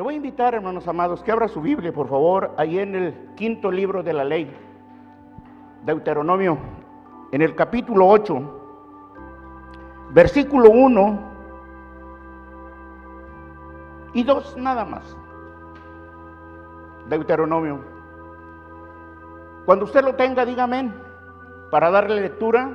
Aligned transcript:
Le 0.00 0.04
voy 0.04 0.14
a 0.14 0.16
invitar, 0.16 0.54
hermanos 0.54 0.88
amados, 0.88 1.22
que 1.22 1.30
abra 1.30 1.46
su 1.46 1.60
Biblia, 1.60 1.92
por 1.92 2.08
favor, 2.08 2.54
ahí 2.56 2.78
en 2.78 2.94
el 2.94 3.34
quinto 3.36 3.70
libro 3.70 4.02
de 4.02 4.14
la 4.14 4.24
ley, 4.24 4.50
Deuteronomio, 5.84 6.56
en 7.32 7.42
el 7.42 7.54
capítulo 7.54 8.08
8, 8.08 8.60
versículo 10.12 10.70
1 10.70 11.20
y 14.14 14.22
2 14.22 14.56
nada 14.56 14.86
más. 14.86 15.14
Deuteronomio. 17.10 17.80
Cuando 19.66 19.84
usted 19.84 20.02
lo 20.02 20.14
tenga, 20.14 20.46
dígame, 20.46 20.90
para 21.70 21.90
darle 21.90 22.22
lectura 22.22 22.70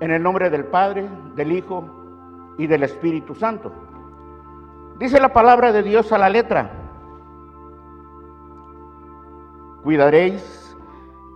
en 0.00 0.10
el 0.10 0.22
nombre 0.22 0.50
del 0.50 0.66
Padre, 0.66 1.08
del 1.36 1.52
Hijo 1.52 1.88
y 2.58 2.66
del 2.66 2.82
Espíritu 2.82 3.34
Santo. 3.34 3.85
Dice 4.98 5.20
la 5.20 5.32
palabra 5.32 5.72
de 5.72 5.82
Dios 5.82 6.10
a 6.12 6.18
la 6.18 6.28
letra. 6.28 6.70
Cuidaréis 9.82 10.76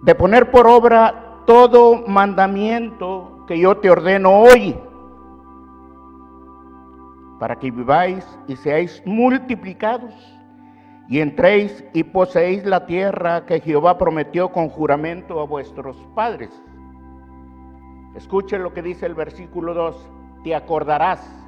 de 0.02 0.14
poner 0.14 0.51
por 0.51 0.66
obra 0.66 1.42
todo 1.46 2.06
mandamiento 2.06 3.45
que 3.46 3.59
yo 3.59 3.77
te 3.78 3.91
ordeno 3.91 4.41
hoy, 4.41 4.78
para 7.38 7.56
que 7.56 7.70
viváis 7.70 8.27
y 8.46 8.56
seáis 8.56 9.02
multiplicados 9.04 10.15
y 11.09 11.20
entréis 11.20 11.84
y 11.92 12.04
poseéis 12.04 12.65
la 12.65 12.87
tierra 12.87 13.45
que 13.45 13.60
Jehová 13.60 13.98
prometió 13.98 14.52
con 14.52 14.68
juramento 14.68 15.40
a 15.40 15.45
vuestros 15.45 15.96
padres. 16.15 16.51
Escuchen 18.15 18.62
lo 18.62 18.73
que 18.73 18.82
dice 18.82 19.06
el 19.06 19.15
versículo 19.15 19.74
2. 19.74 20.10
Te 20.45 20.54
acordarás. 20.54 21.40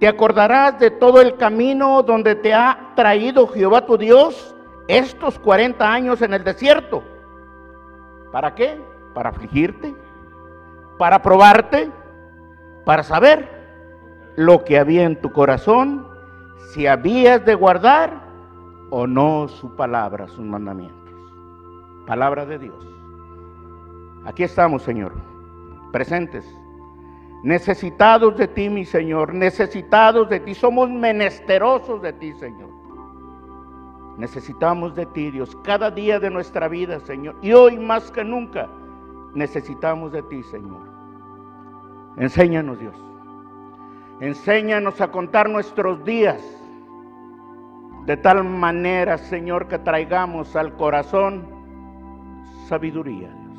Te 0.00 0.06
acordarás 0.06 0.78
de 0.78 0.90
todo 0.90 1.20
el 1.20 1.36
camino 1.36 2.02
donde 2.02 2.36
te 2.36 2.54
ha 2.54 2.92
traído 2.94 3.48
Jehová 3.48 3.84
tu 3.84 3.96
Dios 3.98 4.54
estos 4.86 5.38
40 5.38 5.92
años 5.92 6.22
en 6.22 6.34
el 6.34 6.44
desierto. 6.44 7.02
¿Para 8.30 8.54
qué? 8.54 8.80
Para 9.14 9.30
afligirte, 9.30 9.94
para 10.98 11.20
probarte, 11.20 11.90
para 12.84 13.02
saber 13.02 13.48
lo 14.36 14.64
que 14.64 14.78
había 14.78 15.04
en 15.04 15.20
tu 15.20 15.32
corazón 15.32 16.06
si 16.70 16.86
habías 16.86 17.44
de 17.44 17.54
guardar 17.54 18.22
o 18.90 19.06
no 19.06 19.48
su 19.48 19.74
palabra, 19.74 20.28
sus 20.28 20.44
mandamientos. 20.44 20.96
Palabra 22.06 22.46
de 22.46 22.58
Dios. 22.58 22.86
Aquí 24.24 24.44
estamos, 24.44 24.82
Señor, 24.82 25.12
presentes, 25.92 26.44
necesitados 27.42 28.36
de 28.36 28.48
ti, 28.48 28.68
mi 28.68 28.84
Señor, 28.84 29.34
necesitados 29.34 30.28
de 30.28 30.40
ti. 30.40 30.54
Somos 30.54 30.90
menesterosos 30.90 32.02
de 32.02 32.12
ti, 32.14 32.32
Señor. 32.34 32.70
Necesitamos 34.16 34.96
de 34.96 35.06
ti, 35.06 35.30
Dios, 35.30 35.56
cada 35.62 35.90
día 35.90 36.18
de 36.18 36.30
nuestra 36.30 36.66
vida, 36.66 36.98
Señor. 37.00 37.36
Y 37.40 37.52
hoy 37.52 37.78
más 37.78 38.10
que 38.10 38.24
nunca 38.24 38.68
necesitamos 39.34 40.12
de 40.12 40.22
ti, 40.24 40.42
Señor. 40.44 40.82
Enséñanos, 42.16 42.80
Dios. 42.80 42.96
Enséñanos 44.20 45.00
a 45.00 45.12
contar 45.12 45.48
nuestros 45.48 46.04
días 46.04 46.42
de 48.06 48.16
tal 48.16 48.42
manera, 48.42 49.18
Señor, 49.18 49.68
que 49.68 49.78
traigamos 49.78 50.56
al 50.56 50.74
corazón 50.76 51.46
sabiduría, 52.66 53.28
Dios. 53.28 53.58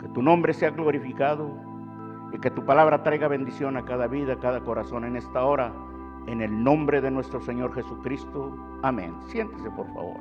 Que 0.00 0.08
tu 0.08 0.22
nombre 0.22 0.54
sea 0.54 0.70
glorificado 0.70 1.67
y 2.32 2.38
que 2.38 2.50
tu 2.50 2.64
palabra 2.64 3.02
traiga 3.02 3.28
bendición 3.28 3.76
a 3.76 3.84
cada 3.84 4.06
vida, 4.06 4.34
a 4.34 4.38
cada 4.38 4.60
corazón 4.60 5.04
en 5.04 5.16
esta 5.16 5.44
hora. 5.44 5.72
En 6.26 6.42
el 6.42 6.62
nombre 6.62 7.00
de 7.00 7.10
nuestro 7.10 7.40
Señor 7.40 7.74
Jesucristo. 7.74 8.54
Amén. 8.82 9.14
Siéntese, 9.28 9.70
por 9.70 9.86
favor. 9.94 10.18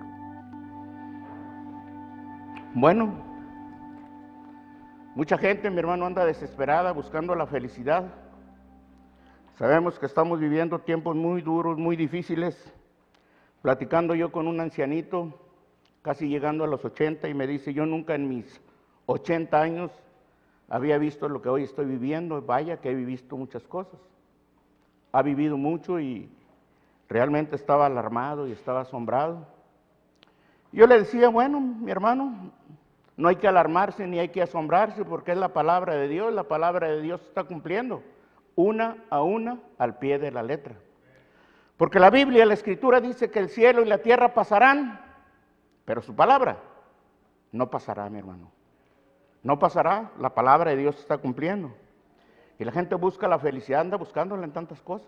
Bueno, 2.73 3.11
mucha 5.15 5.37
gente, 5.37 5.69
mi 5.69 5.79
hermano, 5.79 6.05
anda 6.05 6.25
desesperada 6.25 6.93
buscando 6.93 7.35
la 7.35 7.45
felicidad. 7.45 8.05
Sabemos 9.55 9.99
que 9.99 10.05
estamos 10.05 10.39
viviendo 10.39 10.79
tiempos 10.79 11.15
muy 11.15 11.41
duros, 11.41 11.77
muy 11.77 11.97
difíciles 11.97 12.73
platicando 13.61 14.15
yo 14.15 14.31
con 14.31 14.47
un 14.47 14.59
ancianito, 14.59 15.33
casi 16.01 16.29
llegando 16.29 16.63
a 16.63 16.67
los 16.67 16.85
80, 16.85 17.27
y 17.27 17.33
me 17.33 17.47
dice, 17.47 17.73
yo 17.73 17.85
nunca 17.85 18.15
en 18.15 18.29
mis 18.29 18.61
80 19.07 19.61
años 19.61 19.91
había 20.69 20.97
visto 20.97 21.29
lo 21.29 21.41
que 21.41 21.49
hoy 21.49 21.63
estoy 21.63 21.85
viviendo, 21.85 22.41
vaya 22.41 22.77
que 22.77 22.91
he 22.91 22.95
visto 22.95 23.37
muchas 23.37 23.63
cosas. 23.67 23.99
Ha 25.11 25.21
vivido 25.21 25.57
mucho 25.57 25.99
y 25.99 26.29
realmente 27.07 27.55
estaba 27.55 27.85
alarmado 27.85 28.47
y 28.47 28.51
estaba 28.51 28.81
asombrado. 28.81 29.47
Yo 30.71 30.85
le 30.85 30.99
decía, 30.99 31.29
bueno, 31.29 31.59
mi 31.59 31.89
hermano, 31.89 32.51
no 33.15 33.29
hay 33.29 33.37
que 33.37 33.47
alarmarse 33.47 34.05
ni 34.05 34.19
hay 34.19 34.29
que 34.29 34.41
asombrarse 34.41 35.05
porque 35.05 35.31
es 35.31 35.37
la 35.37 35.53
palabra 35.53 35.95
de 35.95 36.07
Dios, 36.07 36.33
la 36.33 36.43
palabra 36.43 36.89
de 36.89 37.01
Dios 37.01 37.21
está 37.21 37.45
cumpliendo, 37.45 38.03
una 38.55 38.97
a 39.09 39.21
una 39.21 39.59
al 39.77 39.97
pie 39.97 40.19
de 40.19 40.31
la 40.31 40.43
letra. 40.43 40.75
Porque 41.77 41.99
la 41.99 42.09
Biblia, 42.09 42.45
la 42.45 42.55
Escritura 42.55 42.99
dice 42.99 43.31
que 43.31 43.39
el 43.39 43.49
cielo 43.49 43.81
y 43.81 43.85
la 43.85 43.99
tierra 43.99 44.33
pasarán, 44.33 44.99
pero 45.85 46.01
su 46.01 46.15
palabra 46.15 46.57
no 47.51 47.69
pasará, 47.69 48.09
mi 48.09 48.19
hermano. 48.19 48.51
No 49.47 49.59
pasará, 49.59 50.11
la 50.19 50.35
palabra 50.35 50.71
de 50.71 50.75
Dios 50.75 50.99
está 50.99 51.19
cumpliendo. 51.19 51.71
Y 52.59 52.65
la 52.65 52.73
gente 52.73 52.95
busca 52.95 53.29
la 53.29 53.39
felicidad, 53.39 53.79
anda 53.79 53.95
buscándola 53.95 54.43
en 54.43 54.51
tantas 54.51 54.81
cosas. 54.81 55.07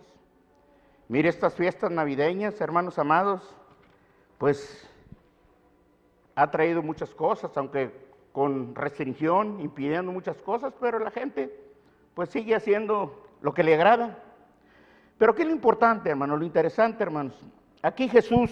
Mire 1.10 1.28
estas 1.28 1.56
fiestas 1.56 1.92
navideñas, 1.92 2.62
hermanos 2.62 2.98
amados, 2.98 3.54
pues 4.38 4.90
ha 6.36 6.50
traído 6.50 6.82
muchas 6.82 7.14
cosas, 7.14 7.52
aunque 7.58 7.92
con 8.32 8.76
restricción, 8.76 9.60
impidiendo 9.60 10.14
muchas 10.14 10.38
cosas, 10.38 10.74
pero 10.80 11.00
la 11.00 11.12
gente 11.12 11.54
pues 12.14 12.30
sigue 12.30 12.56
haciendo 12.56 13.22
lo 13.42 13.54
que 13.54 13.64
le 13.64 13.74
agrada. 13.76 14.24
Pero 15.18 15.36
¿qué 15.36 15.42
es 15.42 15.50
lo 15.50 15.54
importante, 15.54 16.12
hermano? 16.12 16.38
Lo 16.38 16.46
interesante, 16.46 17.04
hermanos. 17.04 17.38
Aquí 17.82 18.08
Jesús 18.08 18.52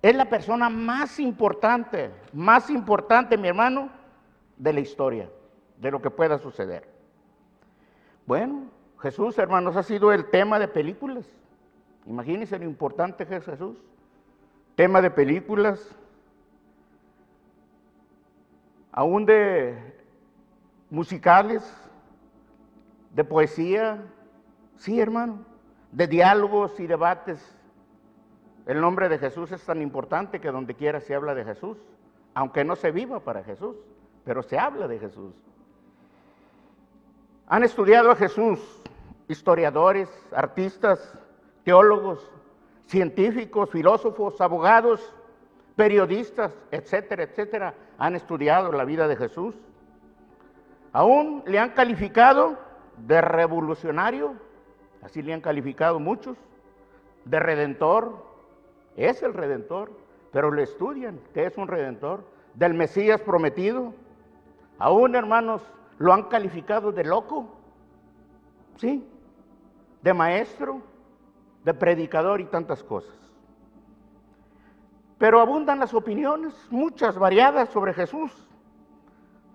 es 0.00 0.16
la 0.16 0.24
persona 0.24 0.70
más 0.70 1.20
importante, 1.20 2.12
más 2.32 2.70
importante, 2.70 3.36
mi 3.36 3.48
hermano, 3.48 3.90
de 4.56 4.72
la 4.72 4.80
historia, 4.80 5.30
de 5.78 5.90
lo 5.90 6.00
que 6.00 6.10
pueda 6.10 6.38
suceder. 6.38 6.88
Bueno, 8.26 8.64
Jesús, 9.00 9.38
hermanos, 9.38 9.76
ha 9.76 9.82
sido 9.82 10.12
el 10.12 10.30
tema 10.30 10.58
de 10.58 10.68
películas. 10.68 11.26
Imagínense 12.06 12.58
lo 12.58 12.64
importante 12.64 13.26
que 13.26 13.36
es 13.36 13.44
Jesús. 13.44 13.76
Tema 14.74 15.00
de 15.00 15.10
películas, 15.10 15.94
aún 18.92 19.24
de 19.24 19.76
musicales, 20.90 21.62
de 23.14 23.24
poesía. 23.24 24.02
Sí, 24.76 25.00
hermano 25.00 25.56
de 25.96 26.06
diálogos 26.06 26.78
y 26.78 26.86
debates. 26.86 27.56
El 28.66 28.82
nombre 28.82 29.08
de 29.08 29.18
Jesús 29.18 29.50
es 29.52 29.64
tan 29.64 29.80
importante 29.80 30.40
que 30.40 30.50
donde 30.50 30.74
quiera 30.74 31.00
se 31.00 31.14
habla 31.14 31.34
de 31.34 31.44
Jesús, 31.44 31.78
aunque 32.34 32.64
no 32.64 32.76
se 32.76 32.90
viva 32.90 33.20
para 33.20 33.42
Jesús, 33.42 33.76
pero 34.26 34.42
se 34.42 34.58
habla 34.58 34.88
de 34.88 34.98
Jesús. 34.98 35.32
Han 37.46 37.62
estudiado 37.62 38.10
a 38.10 38.16
Jesús 38.16 38.58
historiadores, 39.28 40.08
artistas, 40.34 41.16
teólogos, 41.64 42.28
científicos, 42.86 43.70
filósofos, 43.70 44.40
abogados, 44.40 45.14
periodistas, 45.76 46.52
etcétera, 46.72 47.22
etcétera, 47.22 47.74
han 47.98 48.16
estudiado 48.16 48.72
la 48.72 48.84
vida 48.84 49.06
de 49.06 49.16
Jesús. 49.16 49.54
Aún 50.92 51.44
le 51.46 51.60
han 51.60 51.70
calificado 51.70 52.58
de 52.98 53.20
revolucionario, 53.20 54.34
así 55.02 55.22
le 55.22 55.34
han 55.34 55.40
calificado 55.40 56.00
muchos, 56.00 56.36
de 57.24 57.38
redentor, 57.38 58.24
es 58.96 59.22
el 59.22 59.34
redentor, 59.34 59.92
pero 60.32 60.50
le 60.50 60.64
estudian, 60.64 61.20
que 61.32 61.46
es 61.46 61.56
un 61.56 61.68
redentor, 61.68 62.24
del 62.54 62.74
Mesías 62.74 63.20
prometido, 63.20 63.92
aún 64.78 65.14
hermanos 65.14 65.62
lo 65.98 66.12
han 66.12 66.24
calificado 66.24 66.92
de 66.92 67.04
loco, 67.04 67.48
¿sí? 68.76 69.06
De 70.02 70.12
maestro, 70.12 70.82
de 71.64 71.74
predicador 71.74 72.40
y 72.40 72.44
tantas 72.44 72.82
cosas. 72.82 73.14
Pero 75.18 75.40
abundan 75.40 75.80
las 75.80 75.94
opiniones, 75.94 76.54
muchas 76.70 77.18
variadas 77.18 77.70
sobre 77.70 77.94
Jesús. 77.94 78.30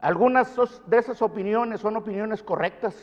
Algunas 0.02 0.56
de 0.88 0.98
esas 0.98 1.22
opiniones 1.22 1.82
son 1.82 1.96
opiniones 1.96 2.42
correctas, 2.42 2.96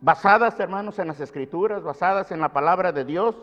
basadas, 0.00 0.58
hermanos, 0.58 0.98
en 0.98 1.08
las 1.08 1.20
escrituras, 1.20 1.82
basadas 1.82 2.32
en 2.32 2.40
la 2.40 2.48
palabra 2.54 2.92
de 2.92 3.04
Dios. 3.04 3.36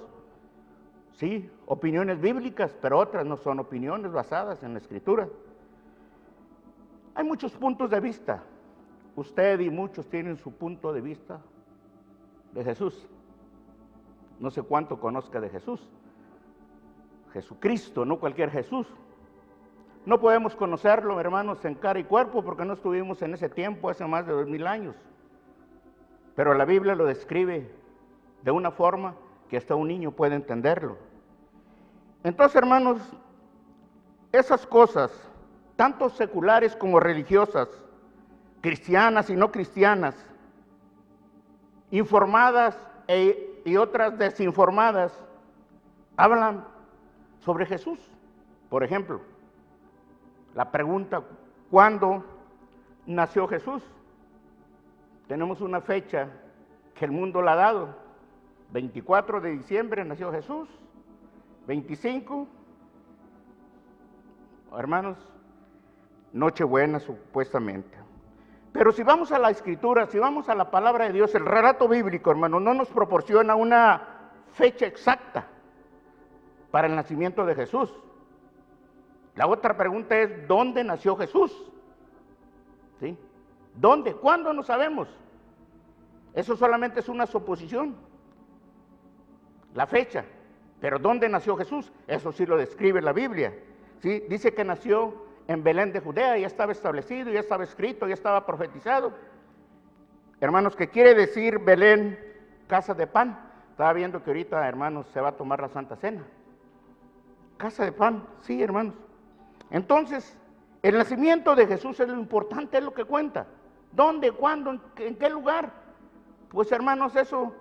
Sí, 1.13 1.49
opiniones 1.67 2.19
bíblicas, 2.19 2.75
pero 2.81 2.97
otras 2.97 3.25
no 3.25 3.37
son 3.37 3.59
opiniones 3.59 4.11
basadas 4.11 4.63
en 4.63 4.73
la 4.73 4.79
escritura. 4.79 5.27
Hay 7.17 7.23
muchos 7.23 7.51
puntos 7.53 7.89
de 7.89 7.99
vista. 7.99 8.43
Usted 9.15 9.59
y 9.61 9.71
muchos 9.71 10.07
tienen 10.07 10.37
su 10.37 10.51
punto 10.51 10.93
de 10.93 11.01
vista 11.01 11.41
de 12.53 12.63
Jesús. 12.63 13.09
no 14.39 14.51
sé 14.51 14.61
cuánto 14.61 14.99
conozca 14.99 15.41
de 15.41 15.49
Jesús. 15.49 15.81
Jesucristo, 17.33 18.05
no 18.05 18.19
cualquier 18.19 18.51
Jesús. 18.51 18.85
No 20.05 20.19
podemos 20.19 20.55
conocerlo, 20.55 21.19
hermanos, 21.19 21.65
en 21.65 21.73
cara 21.73 21.97
y 21.97 22.03
cuerpo 22.03 22.43
porque 22.43 22.65
no 22.65 22.73
estuvimos 22.73 23.19
en 23.23 23.33
ese 23.33 23.49
tiempo 23.49 23.89
hace 23.89 24.05
más 24.05 24.27
de 24.27 24.33
dos 24.33 24.47
mil 24.47 24.67
años. 24.67 24.95
Pero 26.35 26.53
la 26.53 26.65
Biblia 26.65 26.93
lo 26.93 27.05
describe 27.05 27.73
de 28.43 28.51
una 28.51 28.69
forma 28.69 29.15
que 29.49 29.57
hasta 29.57 29.73
un 29.73 29.87
niño 29.87 30.11
puede 30.11 30.35
entenderlo. 30.35 30.97
Entonces, 32.23 32.55
hermanos, 32.57 33.01
esas 34.31 34.67
cosas, 34.67 35.11
tanto 35.77 36.09
seculares 36.09 36.75
como 36.75 36.99
religiosas, 36.99 37.69
cristianas 38.61 39.29
y 39.29 39.35
no 39.35 39.51
cristianas, 39.51 40.15
informadas 41.91 42.77
e, 43.07 43.61
y 43.63 43.77
otras 43.77 44.17
desinformadas, 44.17 45.13
hablan 46.17 46.65
sobre 47.39 47.65
Jesús. 47.67 47.99
Por 48.69 48.83
ejemplo, 48.83 49.21
la 50.55 50.71
pregunta, 50.71 51.21
¿cuándo 51.69 52.25
nació 53.05 53.47
Jesús? 53.47 53.83
Tenemos 55.27 55.61
una 55.61 55.79
fecha 55.79 56.27
que 56.95 57.05
el 57.05 57.11
mundo 57.11 57.41
la 57.41 57.53
ha 57.53 57.55
dado. 57.55 57.95
24 58.71 59.41
de 59.41 59.51
diciembre 59.51 60.03
nació 60.03 60.31
Jesús. 60.31 60.67
25, 61.67 62.47
hermanos, 64.75 65.17
Nochebuena 66.33 66.99
supuestamente. 66.99 67.97
Pero 68.71 68.91
si 68.91 69.03
vamos 69.03 69.31
a 69.31 69.39
la 69.39 69.49
escritura, 69.49 70.05
si 70.07 70.19
vamos 70.19 70.49
a 70.49 70.55
la 70.55 70.69
palabra 70.69 71.05
de 71.05 71.13
Dios, 71.13 71.33
el 71.35 71.45
relato 71.45 71.87
bíblico, 71.87 72.29
hermano, 72.29 72.59
no 72.59 72.73
nos 72.73 72.89
proporciona 72.89 73.55
una 73.55 74.31
fecha 74.53 74.85
exacta 74.85 75.47
para 76.69 76.87
el 76.87 76.95
nacimiento 76.95 77.45
de 77.45 77.55
Jesús. 77.55 77.91
La 79.35 79.47
otra 79.47 79.77
pregunta 79.77 80.17
es, 80.17 80.47
¿dónde 80.47 80.83
nació 80.83 81.15
Jesús? 81.15 81.51
¿Sí? 82.99 83.17
¿Dónde? 83.75 84.13
¿Cuándo? 84.15 84.53
No 84.53 84.63
sabemos. 84.63 85.07
Eso 86.33 86.55
solamente 86.55 86.99
es 86.99 87.09
una 87.09 87.25
suposición. 87.25 87.95
La 89.73 89.87
fecha. 89.87 90.25
Pero 90.79 90.99
¿dónde 90.99 91.29
nació 91.29 91.55
Jesús? 91.55 91.91
Eso 92.07 92.31
sí 92.31 92.45
lo 92.45 92.57
describe 92.57 93.01
la 93.01 93.13
Biblia. 93.13 93.53
¿Sí? 93.99 94.23
Dice 94.29 94.53
que 94.53 94.63
nació 94.63 95.26
en 95.47 95.63
Belén 95.63 95.93
de 95.93 96.01
Judea, 96.01 96.37
ya 96.37 96.47
estaba 96.47 96.73
establecido, 96.73 97.31
ya 97.31 97.39
estaba 97.39 97.63
escrito, 97.63 98.07
ya 98.07 98.13
estaba 98.13 98.45
profetizado. 98.45 99.13
Hermanos, 100.41 100.75
¿qué 100.75 100.89
quiere 100.89 101.15
decir 101.15 101.59
Belén, 101.59 102.19
casa 102.67 102.93
de 102.93 103.07
pan? 103.07 103.39
Estaba 103.71 103.93
viendo 103.93 104.21
que 104.23 104.29
ahorita, 104.29 104.67
hermanos, 104.67 105.07
se 105.13 105.21
va 105.21 105.29
a 105.29 105.37
tomar 105.37 105.61
la 105.61 105.69
Santa 105.69 105.95
Cena. 105.95 106.23
Casa 107.57 107.85
de 107.85 107.91
pan, 107.91 108.27
sí, 108.41 108.61
hermanos. 108.61 108.93
Entonces, 109.71 110.37
el 110.83 110.97
nacimiento 110.97 111.55
de 111.55 111.65
Jesús 111.65 111.99
es 111.99 112.09
lo 112.09 112.19
importante, 112.19 112.77
es 112.77 112.83
lo 112.83 112.93
que 112.93 113.05
cuenta. 113.05 113.47
¿Dónde, 113.91 114.31
cuándo, 114.31 114.79
en 114.97 115.15
qué, 115.15 115.29
lugar? 115.29 115.71
Pues, 116.49 116.71
hermanos, 116.71 117.15
eso 117.15 117.55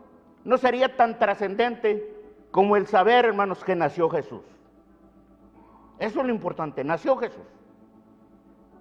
no 0.44 0.58
sería 0.58 0.96
tan 0.96 1.18
trascendente 1.18 2.14
como 2.50 2.76
el 2.76 2.86
saber, 2.86 3.24
hermanos, 3.24 3.64
que 3.64 3.76
nació 3.76 4.10
Jesús. 4.10 4.42
Eso 5.98 6.20
es 6.20 6.26
lo 6.26 6.32
importante, 6.32 6.84
nació 6.84 7.16
Jesús. 7.16 7.55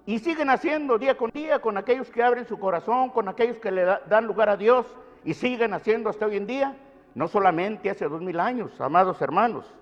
Y 0.06 0.20
siguen 0.20 0.50
haciendo 0.50 0.98
día 0.98 1.16
con 1.16 1.30
día 1.32 1.58
con 1.60 1.76
aquellos 1.76 2.08
que 2.10 2.22
abren 2.22 2.46
su 2.46 2.58
corazón, 2.58 3.10
con 3.10 3.28
aquellos 3.28 3.58
que 3.58 3.72
le 3.72 3.84
dan 3.84 4.24
lugar 4.24 4.48
a 4.48 4.56
Dios 4.56 4.86
y 5.24 5.34
siguen 5.34 5.74
haciendo 5.74 6.08
hasta 6.08 6.26
hoy 6.26 6.36
en 6.36 6.46
día, 6.46 6.76
no 7.16 7.26
solamente 7.26 7.90
hace 7.90 8.08
dos 8.08 8.22
mil 8.22 8.38
años, 8.38 8.80
amados 8.80 9.20
hermanos. 9.20 9.74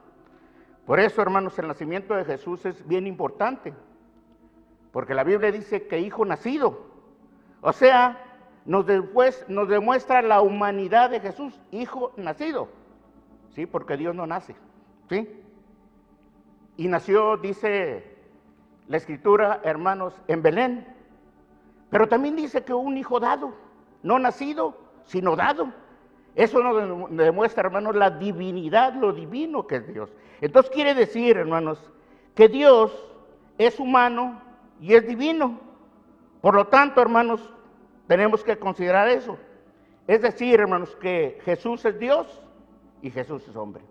Por 0.87 0.99
eso, 0.99 1.21
hermanos, 1.21 1.59
el 1.59 1.69
nacimiento 1.69 2.15
de 2.15 2.25
Jesús 2.25 2.65
es 2.65 2.87
bien 2.89 3.07
importante, 3.07 3.75
porque 4.93 5.15
la 5.15 5.25
Biblia 5.25 5.53
dice 5.53 5.87
que 5.87 6.01
hijo 6.01 6.25
nacido, 6.25 6.87
o 7.61 7.73
sea, 7.73 8.19
nos, 8.65 8.87
después, 8.87 9.45
nos 9.49 9.69
demuestra 9.69 10.23
la 10.23 10.41
humanidad 10.41 11.11
de 11.11 11.21
Jesús, 11.21 11.61
hijo 11.71 12.13
nacido, 12.17 12.69
¿sí? 13.51 13.67
Porque 13.67 13.99
Dios 13.99 14.15
no 14.15 14.27
nace, 14.27 14.57
¿sí? 15.11 15.29
Y 16.79 16.89
nació, 16.89 17.37
dice 17.37 18.14
la 18.89 18.97
escritura, 18.97 19.61
hermanos, 19.65 20.15
en 20.29 20.43
Belén. 20.43 20.87
Pero 21.91 22.09
también 22.09 22.37
dice 22.37 22.65
que 22.65 22.75
un 22.75 22.97
hijo 22.97 23.21
dado, 23.21 23.55
no 24.03 24.19
nacido, 24.19 24.77
sino 25.05 25.37
dado. 25.37 25.73
Eso 26.35 26.61
nos 26.61 27.11
demuestra, 27.17 27.67
hermanos, 27.67 27.95
la 27.95 28.11
divinidad, 28.11 28.95
lo 28.95 29.13
divino 29.13 29.67
que 29.67 29.77
es 29.77 29.87
Dios. 29.87 30.11
Entonces 30.41 30.73
quiere 30.73 30.95
decir, 30.95 31.37
hermanos, 31.37 31.79
que 32.35 32.49
Dios 32.49 32.93
es 33.59 33.79
humano 33.79 34.41
y 34.81 34.95
es 34.95 35.07
divino. 35.07 35.61
Por 36.41 36.57
lo 36.57 36.67
tanto, 36.67 37.01
hermanos, 37.01 37.53
tenemos 38.09 38.43
que 38.43 38.59
considerar 38.59 39.09
eso. 39.09 39.39
Es 40.07 40.21
decir, 40.21 40.61
hermanos, 40.61 40.97
que 40.97 41.39
Jesús 41.45 41.85
es 41.85 41.99
Dios 41.99 42.43
y 43.01 43.11
Jesús 43.11 43.47
es 43.49 43.57
hombre. 43.57 43.83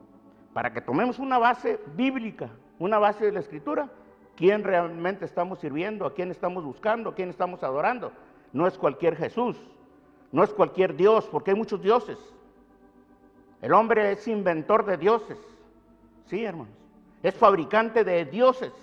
Para 0.53 0.73
que 0.73 0.81
tomemos 0.81 1.17
una 1.17 1.39
base 1.39 1.79
bíblica, 1.95 2.49
una 2.77 2.99
base 2.99 3.25
de 3.25 3.31
la 3.31 3.39
escritura, 3.39 3.89
quién 4.35 4.63
realmente 4.63 5.25
estamos 5.25 5.59
sirviendo, 5.59 6.05
a 6.05 6.13
quién 6.13 6.31
estamos 6.31 6.63
buscando, 6.63 7.09
a 7.09 7.15
quién 7.15 7.29
estamos 7.29 7.63
adorando. 7.63 8.11
No 8.51 8.67
es 8.67 8.77
cualquier 8.77 9.15
Jesús, 9.15 9.57
no 10.31 10.43
es 10.43 10.51
cualquier 10.51 10.95
Dios, 10.95 11.27
porque 11.31 11.51
hay 11.51 11.57
muchos 11.57 11.81
dioses. 11.81 12.17
El 13.61 13.73
hombre 13.73 14.11
es 14.11 14.27
inventor 14.27 14.85
de 14.85 14.97
dioses, 14.97 15.37
sí, 16.25 16.43
hermanos. 16.43 16.73
Es 17.21 17.33
fabricante 17.35 18.03
de 18.03 18.25
dioses, 18.25 18.73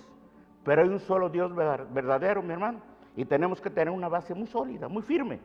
pero 0.64 0.82
hay 0.82 0.88
un 0.88 1.00
solo 1.00 1.29
Dios 1.29 1.55
verdadero, 1.55 2.43
mi 2.43 2.53
hermano. 2.53 2.81
Y 3.14 3.25
tenemos 3.25 3.61
que 3.61 3.69
tener 3.69 3.93
una 3.93 4.08
base 4.08 4.35
muy 4.35 4.46
sólida, 4.46 4.88
muy 4.88 5.03
firme, 5.03 5.41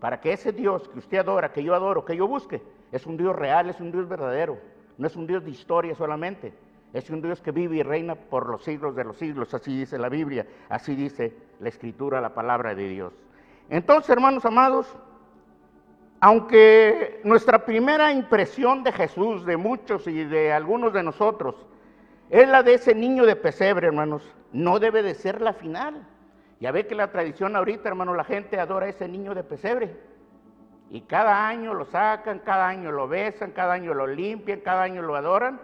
para 0.00 0.20
que 0.20 0.32
ese 0.32 0.52
Dios 0.52 0.88
que 0.88 0.98
usted 0.98 1.18
adora, 1.18 1.52
que 1.52 1.62
yo 1.62 1.74
adoro, 1.74 2.04
que 2.04 2.16
yo 2.16 2.26
busque, 2.26 2.62
es 2.92 3.06
un 3.06 3.16
Dios 3.16 3.34
real, 3.34 3.70
es 3.70 3.80
un 3.80 3.90
Dios 3.90 4.06
verdadero, 4.08 4.58
no 4.98 5.06
es 5.06 5.16
un 5.16 5.26
Dios 5.26 5.42
de 5.44 5.50
historia 5.50 5.94
solamente, 5.94 6.52
es 6.92 7.08
un 7.10 7.22
Dios 7.22 7.40
que 7.40 7.52
vive 7.52 7.76
y 7.76 7.82
reina 7.82 8.14
por 8.14 8.48
los 8.48 8.64
siglos 8.64 8.96
de 8.96 9.04
los 9.04 9.16
siglos, 9.16 9.54
así 9.54 9.78
dice 9.78 9.98
la 9.98 10.08
Biblia, 10.08 10.46
así 10.68 10.94
dice 10.94 11.34
la 11.60 11.68
Escritura, 11.68 12.20
la 12.20 12.34
palabra 12.34 12.74
de 12.74 12.88
Dios. 12.88 13.12
Entonces, 13.68 14.10
hermanos 14.10 14.44
amados, 14.44 14.86
aunque 16.18 17.20
nuestra 17.24 17.64
primera 17.64 18.12
impresión 18.12 18.82
de 18.82 18.92
Jesús, 18.92 19.46
de 19.46 19.56
muchos 19.56 20.06
y 20.06 20.24
de 20.24 20.52
algunos 20.52 20.92
de 20.92 21.02
nosotros, 21.02 21.54
es 22.28 22.48
la 22.48 22.62
de 22.62 22.74
ese 22.74 22.94
niño 22.94 23.24
de 23.24 23.36
pesebre, 23.36 23.86
hermanos, 23.86 24.22
no 24.52 24.78
debe 24.78 25.02
de 25.02 25.14
ser 25.14 25.40
la 25.40 25.52
final. 25.52 26.06
Ya 26.60 26.72
ve 26.72 26.86
que 26.86 26.94
la 26.94 27.10
tradición 27.10 27.56
ahorita, 27.56 27.88
hermanos, 27.88 28.16
la 28.16 28.24
gente 28.24 28.60
adora 28.60 28.86
a 28.86 28.90
ese 28.90 29.08
niño 29.08 29.34
de 29.34 29.44
pesebre. 29.44 29.96
Y 30.90 31.02
cada 31.02 31.48
año 31.48 31.72
lo 31.72 31.86
sacan, 31.86 32.40
cada 32.40 32.68
año 32.68 32.92
lo 32.92 33.08
besan, 33.08 33.52
cada 33.52 33.74
año 33.74 33.94
lo 33.94 34.06
limpian, 34.06 34.60
cada 34.60 34.82
año 34.82 35.02
lo 35.02 35.16
adoran. 35.16 35.60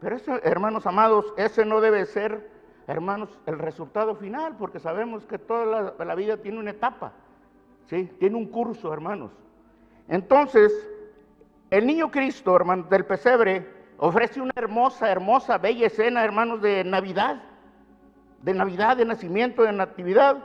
Pero 0.00 0.16
eso, 0.16 0.38
hermanos 0.42 0.86
amados, 0.86 1.32
ese 1.36 1.64
no 1.64 1.80
debe 1.80 2.04
ser, 2.06 2.50
hermanos, 2.86 3.30
el 3.46 3.58
resultado 3.58 4.14
final, 4.14 4.56
porque 4.58 4.78
sabemos 4.78 5.24
que 5.26 5.38
toda 5.38 5.94
la, 5.98 6.14
vida 6.14 6.36
tiene 6.36 6.58
una 6.58 6.70
etapa, 6.70 7.12
¿sí? 7.88 8.04
Tiene 8.18 8.36
un 8.36 8.46
curso, 8.46 8.92
hermanos. 8.92 9.32
Entonces, 10.08 10.72
el 11.70 11.86
niño 11.86 12.10
Cristo, 12.10 12.54
hermanos, 12.54 12.90
del 12.90 13.06
pesebre, 13.06 13.66
ofrece 13.98 14.40
una 14.40 14.52
hermosa, 14.54 15.10
hermosa, 15.10 15.58
bella 15.58 15.86
escena, 15.86 16.22
hermanos, 16.22 16.60
de 16.60 16.84
Navidad, 16.84 17.42
de 18.42 18.52
Navidad, 18.52 18.98
de 18.98 19.06
nacimiento, 19.06 19.62
de 19.62 19.72
natividad, 19.72 20.36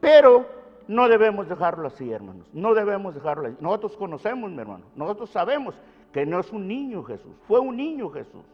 pero 0.00 0.48
no 0.88 1.08
debemos 1.08 1.48
dejarlo 1.48 1.88
así, 1.88 2.10
hermanos, 2.10 2.48
no 2.54 2.74
debemos 2.74 3.14
dejarlo 3.14 3.48
así. 3.48 3.56
Nosotros 3.60 3.96
conocemos, 3.98 4.50
mi 4.50 4.60
hermano, 4.60 4.84
nosotros 4.96 5.28
sabemos 5.28 5.74
que 6.12 6.24
no 6.24 6.40
es 6.40 6.50
un 6.52 6.66
niño 6.66 7.02
Jesús, 7.02 7.34
fue 7.46 7.60
un 7.60 7.76
niño 7.76 8.08
Jesús. 8.08 8.44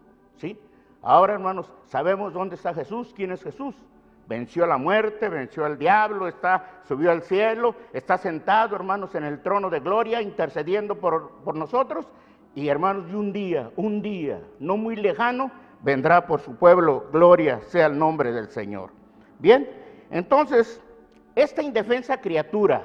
¿Sí? 0.40 0.59
Ahora, 1.02 1.35
hermanos, 1.35 1.70
sabemos 1.85 2.32
dónde 2.32 2.56
está 2.56 2.73
Jesús, 2.73 3.12
quién 3.14 3.32
es 3.32 3.42
Jesús. 3.42 3.75
Venció 4.26 4.66
la 4.66 4.78
muerte, 4.78 5.28
venció 5.28 5.64
al 5.64 5.78
diablo, 5.78 6.28
está, 6.28 6.80
subió 6.87 7.11
al 7.11 7.23
cielo, 7.23 7.75
está 7.92 8.16
sentado, 8.16 8.76
hermanos, 8.76 9.14
en 9.14 9.25
el 9.25 9.42
trono 9.42 9.68
de 9.70 9.80
gloria, 9.80 10.23
intercediendo 10.23 10.94
por, 10.94 11.42
por 11.44 11.56
nosotros. 11.56 12.06
Y 12.54 12.68
hermanos, 12.68 13.06
y 13.11 13.14
un 13.14 13.32
día, 13.32 13.70
un 13.76 14.02
día, 14.02 14.40
no 14.59 14.76
muy 14.76 14.97
lejano, 14.97 15.50
vendrá 15.82 16.26
por 16.26 16.40
su 16.40 16.56
pueblo, 16.56 17.06
gloria 17.12 17.61
sea 17.62 17.87
el 17.87 17.99
nombre 17.99 18.32
del 18.32 18.49
Señor. 18.49 18.90
Bien, 19.38 19.68
entonces, 20.11 20.80
esta 21.35 21.62
indefensa 21.62 22.20
criatura 22.20 22.82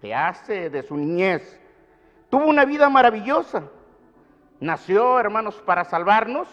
que 0.00 0.14
hace 0.14 0.68
de 0.68 0.82
su 0.82 0.96
niñez, 0.96 1.60
tuvo 2.28 2.46
una 2.46 2.64
vida 2.64 2.88
maravillosa. 2.88 3.62
Nació, 4.58 5.18
hermanos, 5.18 5.62
para 5.64 5.84
salvarnos, 5.84 6.48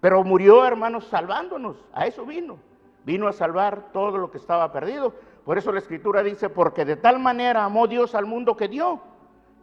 pero 0.00 0.24
murió, 0.24 0.64
hermanos, 0.64 1.06
salvándonos. 1.06 1.76
A 1.92 2.06
eso 2.06 2.24
vino. 2.24 2.58
Vino 3.04 3.28
a 3.28 3.32
salvar 3.32 3.92
todo 3.92 4.18
lo 4.18 4.30
que 4.30 4.38
estaba 4.38 4.72
perdido. 4.72 5.14
Por 5.44 5.58
eso 5.58 5.72
la 5.72 5.78
escritura 5.78 6.22
dice, 6.22 6.48
porque 6.48 6.84
de 6.84 6.96
tal 6.96 7.18
manera 7.18 7.64
amó 7.64 7.86
Dios 7.86 8.14
al 8.14 8.26
mundo 8.26 8.56
que 8.56 8.68
dio. 8.68 9.00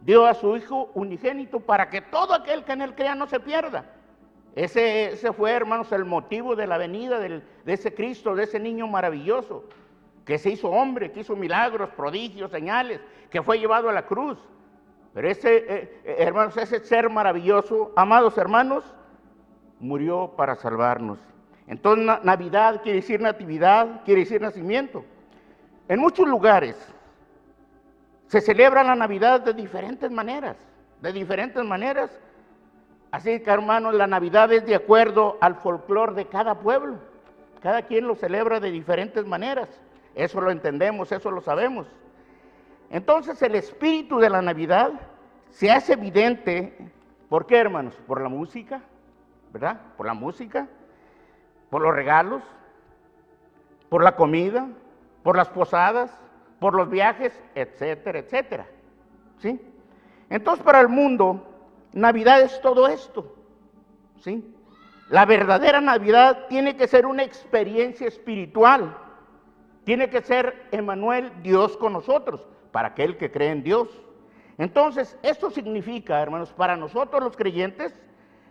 dio 0.00 0.26
a 0.26 0.34
su 0.34 0.56
Hijo 0.56 0.90
unigénito 0.94 1.60
para 1.60 1.90
que 1.90 2.00
todo 2.00 2.34
aquel 2.34 2.64
que 2.64 2.72
en 2.72 2.82
él 2.82 2.94
crea 2.94 3.14
no 3.14 3.26
se 3.26 3.40
pierda. 3.40 3.84
Ese, 4.54 5.12
ese 5.12 5.32
fue, 5.32 5.52
hermanos, 5.52 5.92
el 5.92 6.04
motivo 6.04 6.56
de 6.56 6.66
la 6.66 6.78
venida 6.78 7.20
de 7.20 7.42
ese 7.66 7.94
Cristo, 7.94 8.34
de 8.34 8.44
ese 8.44 8.58
niño 8.58 8.86
maravilloso, 8.88 9.64
que 10.24 10.38
se 10.38 10.50
hizo 10.50 10.68
hombre, 10.68 11.12
que 11.12 11.20
hizo 11.20 11.36
milagros, 11.36 11.90
prodigios, 11.90 12.50
señales, 12.50 13.00
que 13.30 13.42
fue 13.42 13.58
llevado 13.58 13.88
a 13.88 13.92
la 13.92 14.06
cruz. 14.06 14.38
Pero 15.14 15.28
ese, 15.28 15.56
eh, 15.56 16.00
eh, 16.04 16.16
hermanos, 16.18 16.56
ese 16.56 16.80
ser 16.80 17.08
maravilloso, 17.08 17.92
amados 17.96 18.36
hermanos, 18.36 18.84
murió 19.80 20.32
para 20.36 20.56
salvarnos. 20.56 21.18
Entonces, 21.66 22.06
Navidad 22.24 22.82
quiere 22.82 23.00
decir 23.00 23.20
natividad, 23.20 24.02
quiere 24.04 24.20
decir 24.22 24.40
nacimiento. 24.40 25.04
En 25.88 26.00
muchos 26.00 26.26
lugares 26.26 26.76
se 28.26 28.40
celebra 28.40 28.82
la 28.82 28.94
Navidad 28.94 29.40
de 29.40 29.52
diferentes 29.54 30.10
maneras, 30.10 30.56
de 31.00 31.12
diferentes 31.12 31.64
maneras. 31.64 32.10
Así 33.10 33.40
que, 33.40 33.50
hermanos, 33.50 33.94
la 33.94 34.06
Navidad 34.06 34.52
es 34.52 34.66
de 34.66 34.74
acuerdo 34.74 35.38
al 35.40 35.54
folclore 35.56 36.14
de 36.14 36.26
cada 36.26 36.54
pueblo. 36.54 36.96
Cada 37.60 37.82
quien 37.82 38.06
lo 38.06 38.14
celebra 38.14 38.60
de 38.60 38.70
diferentes 38.70 39.26
maneras. 39.26 39.68
Eso 40.14 40.40
lo 40.40 40.50
entendemos, 40.50 41.10
eso 41.12 41.30
lo 41.30 41.40
sabemos. 41.40 41.86
Entonces 42.90 43.40
el 43.42 43.54
espíritu 43.54 44.18
de 44.18 44.30
la 44.30 44.42
Navidad 44.42 44.92
se 45.50 45.70
hace 45.70 45.94
evidente, 45.94 46.76
¿por 47.28 47.46
qué 47.46 47.58
hermanos? 47.58 47.94
Por 48.06 48.20
la 48.22 48.28
música, 48.28 48.80
¿verdad? 49.52 49.80
Por 49.96 50.06
la 50.06 50.14
música, 50.14 50.68
por 51.70 51.82
los 51.82 51.94
regalos, 51.94 52.42
por 53.88 54.02
la 54.02 54.16
comida, 54.16 54.68
por 55.22 55.36
las 55.36 55.48
posadas, 55.48 56.10
por 56.60 56.74
los 56.74 56.88
viajes, 56.90 57.38
etcétera, 57.54 58.18
etcétera. 58.18 58.66
¿Sí? 59.38 59.60
Entonces 60.30 60.64
para 60.64 60.80
el 60.80 60.88
mundo, 60.88 61.46
Navidad 61.92 62.40
es 62.40 62.60
todo 62.60 62.88
esto. 62.88 63.34
¿Sí? 64.20 64.54
La 65.10 65.24
verdadera 65.24 65.80
Navidad 65.80 66.46
tiene 66.48 66.76
que 66.76 66.86
ser 66.86 67.06
una 67.06 67.22
experiencia 67.22 68.06
espiritual. 68.06 68.96
Tiene 69.84 70.10
que 70.10 70.20
ser 70.20 70.68
Emanuel, 70.70 71.32
Dios 71.42 71.76
con 71.78 71.94
nosotros, 71.94 72.46
para 72.72 72.88
aquel 72.88 73.16
que 73.16 73.30
cree 73.30 73.50
en 73.50 73.62
Dios. 73.62 73.88
Entonces, 74.58 75.16
esto 75.22 75.50
significa, 75.50 76.20
hermanos, 76.20 76.52
para 76.52 76.76
nosotros 76.76 77.22
los 77.22 77.36
creyentes, 77.36 77.94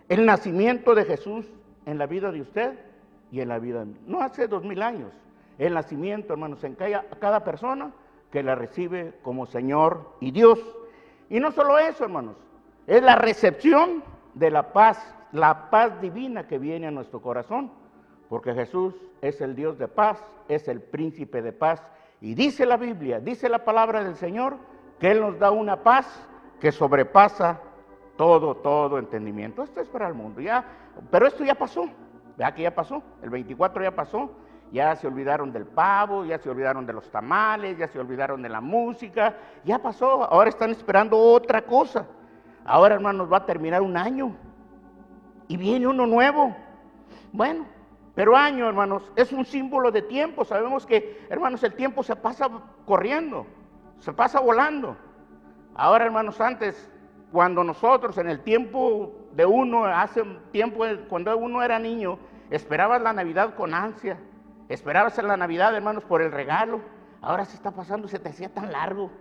el 0.10 0.26
nacimiento 0.26 0.96
de 0.96 1.06
Jesús 1.06 1.46
en 1.86 1.98
la 1.98 2.06
vida 2.06 2.32
de 2.32 2.42
usted 2.42 2.74
y 3.32 3.42
en 3.42 3.50
la 3.50 3.60
vida 3.60 3.80
de 3.80 3.86
mí. 3.88 3.98
No 4.06 4.22
hace 4.22 4.48
dos 4.48 4.64
mil 4.64 4.82
años. 4.82 5.12
El 5.58 5.74
nacimiento, 5.74 6.34
hermanos, 6.34 6.64
en 6.64 6.76
cada, 6.76 7.04
cada 7.20 7.44
persona 7.44 7.92
que 8.32 8.44
la 8.44 8.56
recibe 8.56 9.14
como 9.22 9.46
Señor 9.46 10.16
y 10.20 10.32
Dios. 10.32 10.60
Y 11.30 11.40
no 11.40 11.52
solo 11.52 11.78
eso, 11.78 12.04
hermanos, 12.04 12.36
es 12.86 13.02
la 13.02 13.16
recepción 13.16 14.04
de 14.34 14.52
la 14.52 14.72
paz, 14.72 15.16
la 15.32 15.70
paz 15.70 16.00
divina 16.00 16.48
que 16.48 16.58
viene 16.58 16.88
a 16.88 16.92
nuestro 16.92 17.22
corazón, 17.22 17.72
porque 18.30 18.54
Jesús 18.54 18.94
es 19.22 19.42
el 19.42 19.56
Dios 19.56 19.78
de 19.78 19.88
paz, 19.88 20.22
es 20.48 20.68
el 20.68 20.82
príncipe 20.82 21.42
de 21.42 21.52
paz. 21.52 21.82
Y 22.22 22.34
dice 22.34 22.66
la 22.66 22.78
Biblia, 22.78 23.20
dice 23.20 23.50
la 23.50 23.66
palabra 23.66 24.04
del 24.04 24.16
Señor, 24.16 24.58
que 25.00 25.12
Él 25.12 25.22
nos 25.22 25.38
da 25.40 25.52
una 25.52 25.84
paz 25.84 26.08
que 26.60 26.72
sobrepasa 26.72 27.62
todo, 28.18 28.56
todo 28.56 29.00
entendimiento. 29.00 29.64
Esto 29.64 29.80
es 29.80 29.88
para 29.88 30.08
el 30.08 30.14
mundo, 30.14 30.42
ya, 30.42 30.66
pero 31.10 31.28
esto 31.28 31.44
ya 31.44 31.56
pasó, 31.56 31.88
vea 32.36 32.54
que 32.54 32.64
ya 32.64 32.76
pasó, 32.76 33.02
el 33.22 33.30
24 33.30 33.84
ya 33.84 33.96
pasó, 33.96 34.32
ya 34.72 34.96
se 34.96 35.08
olvidaron 35.08 35.52
del 35.54 35.66
pavo, 35.66 36.26
ya 36.26 36.38
se 36.40 36.50
olvidaron 36.50 36.86
de 36.86 36.94
los 36.94 37.10
tamales, 37.10 37.78
ya 37.78 37.88
se 37.88 38.00
olvidaron 38.00 38.42
de 38.42 38.50
la 38.50 38.60
música, 38.60 39.38
ya 39.64 39.80
pasó, 39.80 40.24
ahora 40.24 40.50
están 40.50 40.72
esperando 40.72 41.18
otra 41.18 41.62
cosa. 41.62 42.06
Ahora, 42.66 42.96
hermanos, 42.96 43.32
va 43.32 43.38
a 43.38 43.46
terminar 43.46 43.82
un 43.82 43.96
año 43.96 44.36
y 45.48 45.56
viene 45.56 45.88
uno 45.88 46.06
nuevo. 46.06 46.54
Bueno, 47.32 47.66
pero 48.14 48.36
año, 48.36 48.68
hermanos, 48.68 49.10
es 49.16 49.32
un 49.32 49.46
símbolo 49.46 49.92
de 49.92 50.02
tiempo. 50.02 50.44
Sabemos 50.44 50.86
que, 50.86 51.26
hermanos, 51.30 51.64
el 51.64 51.74
tiempo 51.74 52.04
se 52.04 52.16
pasa 52.16 52.50
corriendo, 52.86 53.46
se 54.00 54.12
pasa 54.12 54.42
volando. 54.42 54.98
Ahora, 55.76 56.06
hermanos, 56.06 56.42
antes, 56.42 56.92
cuando 57.38 57.64
nosotros 57.64 58.18
en 58.18 58.30
el 58.30 58.40
tiempo 58.40 59.14
de 59.34 59.46
uno, 59.46 59.86
hace 59.86 60.24
tiempo, 60.52 60.84
cuando 61.08 61.38
uno 61.38 61.62
era 61.62 61.78
niño, 61.78 62.18
esperabas 62.50 63.00
la 63.00 63.14
Navidad 63.14 63.54
con 63.54 63.76
ansia 63.76 64.18
Esperabas 64.70 65.20
en 65.20 65.28
la 65.28 65.38
Navidad, 65.38 65.76
hermanos, 65.76 66.04
por 66.04 66.24
el 66.24 66.32
regalo. 66.32 66.82
Ahora 67.22 67.46
se 67.46 67.56
está 67.56 67.70
pasando, 67.70 68.08
se 68.08 68.18
te 68.18 68.30
hacía 68.30 68.50
tan 68.50 68.72
largo. 68.72 69.12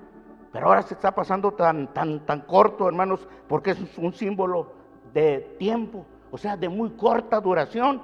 Pero 0.51 0.69
ahora 0.69 0.81
se 0.81 0.95
está 0.95 1.15
pasando 1.15 1.53
tan, 1.53 1.93
tan, 1.93 2.25
tan 2.25 2.41
corto, 2.41 2.89
hermanos, 2.89 3.29
porque 3.49 3.73
es 3.73 3.99
un 3.99 4.15
símbolo 4.15 4.73
de 5.13 5.55
tiempo, 5.59 6.07
o 6.31 6.39
sea, 6.39 6.57
de 6.57 6.71
muy 6.71 6.93
corta 6.93 7.39
duración. 7.39 8.03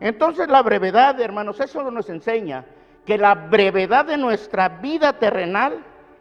Entonces 0.00 0.48
la 0.48 0.62
brevedad, 0.62 1.20
hermanos, 1.20 1.60
eso 1.60 1.88
nos 1.92 2.10
enseña 2.10 2.66
que 3.06 3.18
la 3.18 3.36
brevedad 3.36 4.06
de 4.06 4.16
nuestra 4.16 4.68
vida 4.68 5.12
terrenal 5.12 5.78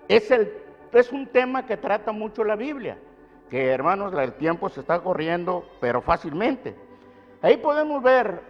es, 0.08 0.30
el, 0.30 0.54
es 0.92 1.12
un 1.12 1.25
tema 1.25 1.66
que 1.66 1.78
trata 1.78 2.12
mucho 2.12 2.44
la 2.44 2.56
Biblia. 2.56 3.00
Que, 3.54 3.70
hermanos, 3.70 4.12
el 4.16 4.34
tiempo 4.34 4.68
se 4.68 4.80
está 4.80 5.00
corriendo, 5.02 5.64
pero 5.80 6.02
fácilmente. 6.02 6.76
Ahí 7.40 7.58
podemos 7.58 8.02
ver 8.02 8.42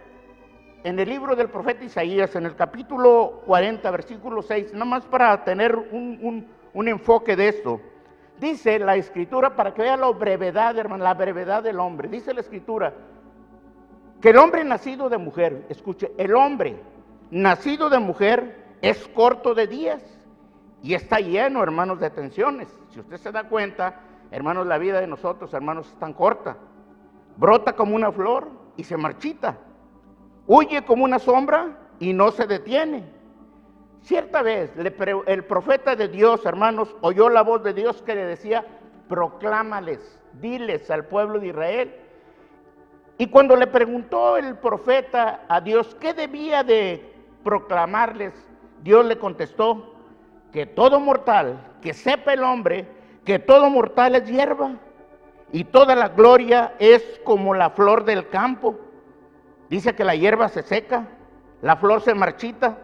en 0.82 0.98
el 0.98 1.06
libro 1.06 1.36
del 1.36 1.50
profeta 1.50 1.84
Isaías, 1.84 2.34
en 2.36 2.46
el 2.46 2.56
capítulo 2.56 3.42
40, 3.44 3.90
versículo 3.90 4.40
6, 4.40 4.72
nada 4.72 4.86
más 4.86 5.04
para 5.04 5.44
tener 5.44 5.76
un, 5.76 6.48
enfoque 6.72 7.36
de 7.36 7.48
esto. 7.48 7.82
Dice 8.40 8.78
la 8.78 8.96
escritura, 8.96 9.54
para 9.54 9.74
que 9.74 9.82
vea 9.82 9.98
la 9.98 10.08
brevedad, 10.08 10.78
hermano, 10.78 11.04
la 11.04 11.12
brevedad 11.12 11.62
del 11.62 11.80
hombre. 11.80 12.08
Dice 12.08 12.32
la 12.32 12.40
escritura, 12.40 12.94
que 14.22 14.30
el 14.30 14.38
hombre 14.38 14.64
nacido 14.64 15.10
de 15.10 15.18
mujer, 15.18 15.66
escuche, 15.68 16.12
el 16.16 16.34
hombre 16.34 16.80
nacido 17.30 17.90
de 17.90 17.98
mujer 17.98 18.64
es 18.80 19.06
corto 19.08 19.54
de 19.54 19.66
días 19.66 20.02
y 20.82 20.94
está 20.94 21.18
lleno, 21.18 21.62
hermanos, 21.62 22.00
de 22.00 22.08
tensiones. 22.08 22.68
Si 22.88 23.00
usted 23.00 23.18
se 23.18 23.32
da 23.32 23.44
cuenta, 23.50 24.00
hermanos, 24.34 24.66
la 24.66 24.78
vida 24.78 25.00
de 25.00 25.06
nosotros, 25.06 25.54
hermanos, 25.54 25.86
es 25.86 25.98
tan 26.00 26.12
corta. 26.12 26.56
Brota 27.36 27.74
como 27.74 27.94
una 27.94 28.10
flor 28.10 28.48
y 28.76 28.82
se 28.82 28.96
marchita. 28.96 29.56
Huye 30.48 30.84
como 30.84 31.04
una 31.04 31.20
sombra 31.20 31.78
y 32.00 32.12
no 32.12 32.32
se 32.32 32.46
detiene. 32.46 33.04
Cierta 34.02 34.42
vez 34.42 34.72
el 34.76 35.44
profeta 35.44 35.94
de 35.94 36.08
Dios, 36.08 36.44
hermanos, 36.44 36.94
oyó 37.00 37.28
la 37.28 37.42
voz 37.42 37.62
de 37.62 37.74
Dios 37.74 38.02
que 38.02 38.16
le 38.16 38.26
decía, 38.26 38.66
proclámales, 39.08 40.20
diles 40.40 40.90
al 40.90 41.04
pueblo 41.06 41.38
de 41.38 41.48
Israel. 41.48 41.94
Y 43.18 43.28
cuando 43.28 43.54
le 43.54 43.68
preguntó 43.68 44.36
el 44.36 44.56
profeta 44.56 45.44
a 45.48 45.60
Dios 45.60 45.96
qué 46.00 46.12
debía 46.12 46.64
de 46.64 47.14
proclamarles, 47.44 48.34
Dios 48.82 49.06
le 49.06 49.16
contestó 49.16 49.94
que 50.52 50.66
todo 50.66 50.98
mortal, 50.98 51.76
que 51.80 51.94
sepa 51.94 52.32
el 52.32 52.42
hombre, 52.42 52.93
que 53.24 53.38
todo 53.38 53.70
mortal 53.70 54.14
es 54.14 54.26
hierba 54.26 54.72
y 55.52 55.64
toda 55.64 55.94
la 55.94 56.08
gloria 56.08 56.74
es 56.78 57.20
como 57.24 57.54
la 57.54 57.70
flor 57.70 58.04
del 58.04 58.28
campo. 58.28 58.76
Dice 59.70 59.94
que 59.94 60.04
la 60.04 60.14
hierba 60.14 60.48
se 60.48 60.62
seca, 60.62 61.06
la 61.62 61.76
flor 61.76 62.02
se 62.02 62.14
marchita, 62.14 62.78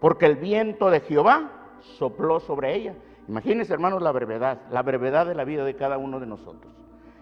porque 0.00 0.26
el 0.26 0.36
viento 0.36 0.90
de 0.90 1.00
Jehová 1.00 1.50
sopló 1.98 2.38
sobre 2.40 2.74
ella. 2.74 2.94
Imagínense, 3.28 3.72
hermanos, 3.72 4.02
la 4.02 4.12
brevedad, 4.12 4.58
la 4.70 4.82
brevedad 4.82 5.26
de 5.26 5.34
la 5.34 5.44
vida 5.44 5.64
de 5.64 5.76
cada 5.76 5.98
uno 5.98 6.20
de 6.20 6.26
nosotros. 6.26 6.72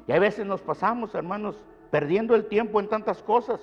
Y 0.06 0.12
a 0.12 0.18
veces 0.18 0.46
nos 0.46 0.60
pasamos, 0.60 1.14
hermanos, 1.14 1.56
perdiendo 1.90 2.34
el 2.34 2.46
tiempo 2.46 2.80
en 2.80 2.88
tantas 2.88 3.22
cosas, 3.22 3.60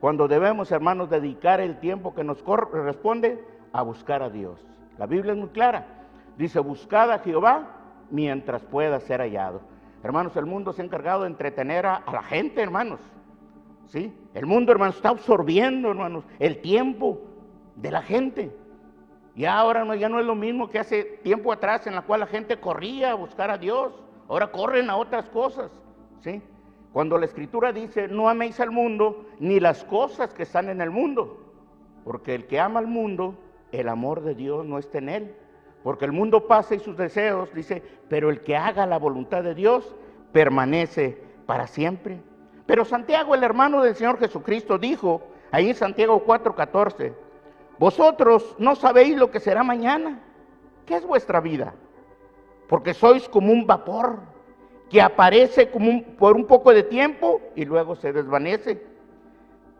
cuando 0.00 0.28
debemos, 0.28 0.72
hermanos, 0.72 1.10
dedicar 1.10 1.60
el 1.60 1.78
tiempo 1.78 2.14
que 2.14 2.24
nos 2.24 2.42
corresponde 2.42 3.44
a 3.72 3.82
buscar 3.82 4.22
a 4.22 4.30
Dios. 4.30 4.58
La 4.98 5.06
Biblia 5.06 5.32
es 5.32 5.38
muy 5.38 5.48
clara. 5.48 5.86
Dice, 6.36 6.58
buscad 6.60 7.10
a 7.12 7.18
Jehová 7.18 7.79
mientras 8.10 8.62
pueda 8.62 9.00
ser 9.00 9.20
hallado. 9.20 9.60
Hermanos, 10.02 10.36
el 10.36 10.46
mundo 10.46 10.72
se 10.72 10.82
ha 10.82 10.84
encargado 10.84 11.22
de 11.22 11.28
entretener 11.28 11.86
a, 11.86 12.02
la 12.10 12.22
gente, 12.22 12.62
hermanos. 12.62 13.00
¿sí? 13.86 14.12
El 14.34 14.46
mundo, 14.46 14.72
hermanos, 14.72 14.96
está 14.96 15.10
absorbiendo, 15.10 15.90
hermanos, 15.90 16.24
el 16.38 16.60
tiempo 16.60 17.20
de 17.76 17.90
la 17.90 18.02
gente. 18.02 18.50
Y 19.34 19.44
ahora 19.44 19.84
no, 19.84 19.94
ya 19.94 20.08
no 20.08 20.18
es 20.18 20.26
lo 20.26 20.34
mismo 20.34 20.68
que 20.68 20.78
hace 20.78 21.04
tiempo 21.22 21.52
atrás 21.52 21.86
en 21.86 21.94
la 21.94 22.02
cual 22.02 22.20
la 22.20 22.26
gente 22.26 22.58
corría 22.58 23.12
a 23.12 23.14
buscar 23.14 23.50
a 23.50 23.58
Dios. 23.58 23.92
Ahora 24.28 24.50
corren 24.50 24.90
a 24.90 24.96
otras 24.96 25.28
cosas, 25.28 25.70
¿sí? 26.20 26.42
Cuando 26.92 27.18
la 27.18 27.26
escritura 27.26 27.72
dice, 27.72 28.08
no 28.08 28.28
améis 28.28 28.58
al 28.58 28.70
mundo 28.70 29.26
ni 29.38 29.60
las 29.60 29.84
cosas 29.84 30.34
que 30.34 30.42
están 30.42 30.68
en 30.68 30.80
el 30.80 30.90
mundo. 30.90 31.38
Porque 32.04 32.34
el 32.34 32.46
que 32.46 32.58
ama 32.58 32.80
al 32.80 32.86
mundo, 32.86 33.34
el 33.70 33.88
amor 33.88 34.22
de 34.22 34.34
Dios 34.34 34.66
no 34.66 34.78
está 34.78 34.98
en 34.98 35.08
él. 35.08 35.36
Porque 35.82 36.04
el 36.04 36.12
mundo 36.12 36.46
pasa 36.46 36.74
y 36.74 36.80
sus 36.80 36.96
deseos, 36.96 37.52
dice, 37.54 37.82
pero 38.08 38.30
el 38.30 38.40
que 38.40 38.56
haga 38.56 38.86
la 38.86 38.98
voluntad 38.98 39.42
de 39.42 39.54
Dios 39.54 39.94
permanece 40.32 41.22
para 41.46 41.66
siempre. 41.66 42.20
Pero 42.66 42.84
Santiago, 42.84 43.34
el 43.34 43.42
hermano 43.42 43.82
del 43.82 43.94
Señor 43.94 44.18
Jesucristo, 44.18 44.78
dijo 44.78 45.22
ahí 45.50 45.70
en 45.70 45.74
Santiago 45.74 46.24
4:14, 46.24 47.12
vosotros 47.78 48.56
no 48.58 48.76
sabéis 48.76 49.16
lo 49.16 49.30
que 49.30 49.40
será 49.40 49.62
mañana. 49.62 50.20
¿Qué 50.86 50.96
es 50.96 51.06
vuestra 51.06 51.40
vida? 51.40 51.74
porque 52.70 52.94
sois 52.94 53.28
como 53.28 53.52
un 53.52 53.66
vapor 53.66 54.20
que 54.88 55.02
aparece 55.02 55.70
como 55.72 56.04
por 56.16 56.36
un 56.36 56.46
poco 56.46 56.72
de 56.72 56.84
tiempo 56.84 57.40
y 57.56 57.64
luego 57.64 57.96
se 57.96 58.12
desvanece. 58.12 58.80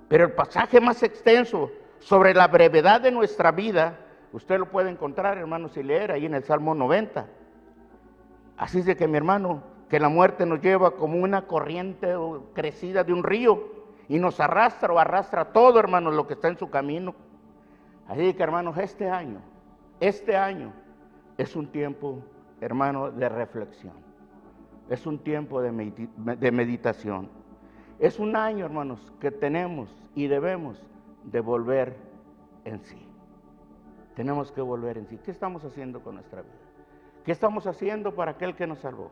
Pero 0.09 0.25
el 0.25 0.33
pasaje 0.33 0.81
más 0.81 1.01
extenso 1.05 1.71
sobre 2.01 2.35
la 2.35 2.49
brevedad 2.49 3.01
de 3.01 3.13
nuestra 3.13 3.53
vida, 3.53 3.97
usted 4.33 4.59
lo 4.59 4.71
puede 4.71 4.91
encontrar, 4.91 5.39
hermanos, 5.39 5.77
y 5.77 5.83
leer 5.83 6.13
ahí 6.13 6.27
en 6.27 6.35
el 6.35 6.45
Salmo 6.45 6.75
90. 6.75 7.27
Así 8.57 8.81
es 8.81 8.87
de 8.87 8.97
que 8.97 9.09
mi 9.09 9.17
hermano, 9.17 9.63
que 9.89 9.99
la 9.99 10.09
muerte 10.09 10.47
nos 10.47 10.61
lleva 10.61 10.93
como 10.93 11.19
una 11.19 11.47
corriente 11.47 12.15
crecida 12.55 13.05
de 13.05 13.13
un 13.13 13.23
río 13.23 13.81
y 14.09 14.19
nos 14.19 14.41
arrastra 14.41 14.93
o 14.93 14.99
arrastra 14.99 15.53
todo, 15.53 15.79
hermanos, 15.79 16.15
lo 16.15 16.27
que 16.27 16.35
está 16.35 16.49
en 16.49 16.59
su 16.59 16.69
camino. 16.69 17.15
Así 18.07 18.35
que, 18.35 18.43
hermanos, 18.43 18.77
este 18.77 19.09
año, 19.09 19.41
este 20.01 20.37
año 20.37 20.73
es 21.39 21.55
un 21.55 21.69
tiempo, 21.69 22.23
hermano, 22.61 23.11
de 23.11 23.29
reflexión. 23.29 23.95
Es 24.89 25.07
un 25.07 25.19
tiempo 25.19 25.63
de, 25.63 25.71
meditación. 26.51 27.29
Es 28.01 28.19
un 28.19 28.35
año, 28.35 28.65
hermanos, 28.65 29.13
que 29.21 29.31
tenemos 29.31 29.97
y 30.17 30.27
debemos 30.27 30.83
de 31.23 31.41
volver 31.41 31.97
en 32.65 32.85
sí. 32.85 33.10
Tenemos 34.15 34.53
que 34.53 34.61
volver 34.61 34.99
en 34.99 35.07
sí. 35.07 35.19
¿Qué 35.25 35.31
estamos 35.31 35.65
haciendo 35.65 36.01
con 36.01 36.17
nuestra 36.17 36.43
vida? 36.43 36.53
¿Qué 37.25 37.33
estamos 37.33 37.67
haciendo 37.67 38.15
para 38.15 38.33
aquel 38.33 38.55
que 38.55 38.67
nos 38.67 38.81
salvó? 38.81 39.11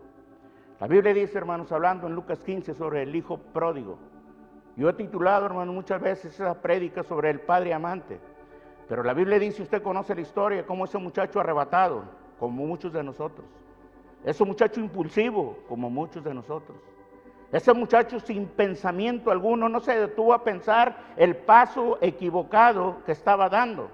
La 0.81 0.87
Biblia 0.87 1.13
dice, 1.13 1.37
hermanos, 1.39 1.73
hablando 1.73 2.07
en 2.07 2.15
Lucas 2.15 2.41
15 2.41 2.75
sobre 2.75 3.03
el 3.03 3.15
hijo 3.15 3.39
pródigo. 3.39 3.99
Yo 4.77 4.89
he 4.89 4.93
titulado, 4.93 5.47
hermano, 5.47 5.73
muchas 5.73 6.01
veces 6.01 6.35
esa 6.35 6.55
prédica 6.61 7.03
sobre 7.03 7.31
el 7.31 7.41
padre 7.41 7.75
amante. 7.75 8.21
Pero 8.89 9.03
la 9.03 9.13
Biblia 9.13 9.39
dice, 9.39 9.63
usted 9.63 9.83
conoce 9.83 10.15
la 10.15 10.21
historia, 10.21 10.65
cómo 10.65 10.85
ese 10.85 10.99
muchacho 10.99 11.41
arrebatado, 11.41 12.05
como 12.39 12.65
muchos 12.65 12.93
de 12.93 13.03
nosotros. 13.03 13.47
Ese 14.25 14.45
muchacho 14.45 14.81
impulsivo, 14.81 15.59
como 15.69 15.91
muchos 15.91 16.23
de 16.23 16.33
nosotros. 16.33 16.79
Ese 17.51 17.73
muchacho 17.73 18.21
sin 18.21 18.47
pensamiento 18.47 19.31
alguno 19.31 19.69
no 19.69 19.81
se 19.81 19.99
detuvo 19.99 20.35
a 20.35 20.45
pensar 20.45 20.97
el 21.17 21.37
paso 21.37 21.99
equivocado 22.01 23.03
que 23.05 23.13
estaba 23.13 23.49
dando. 23.49 23.91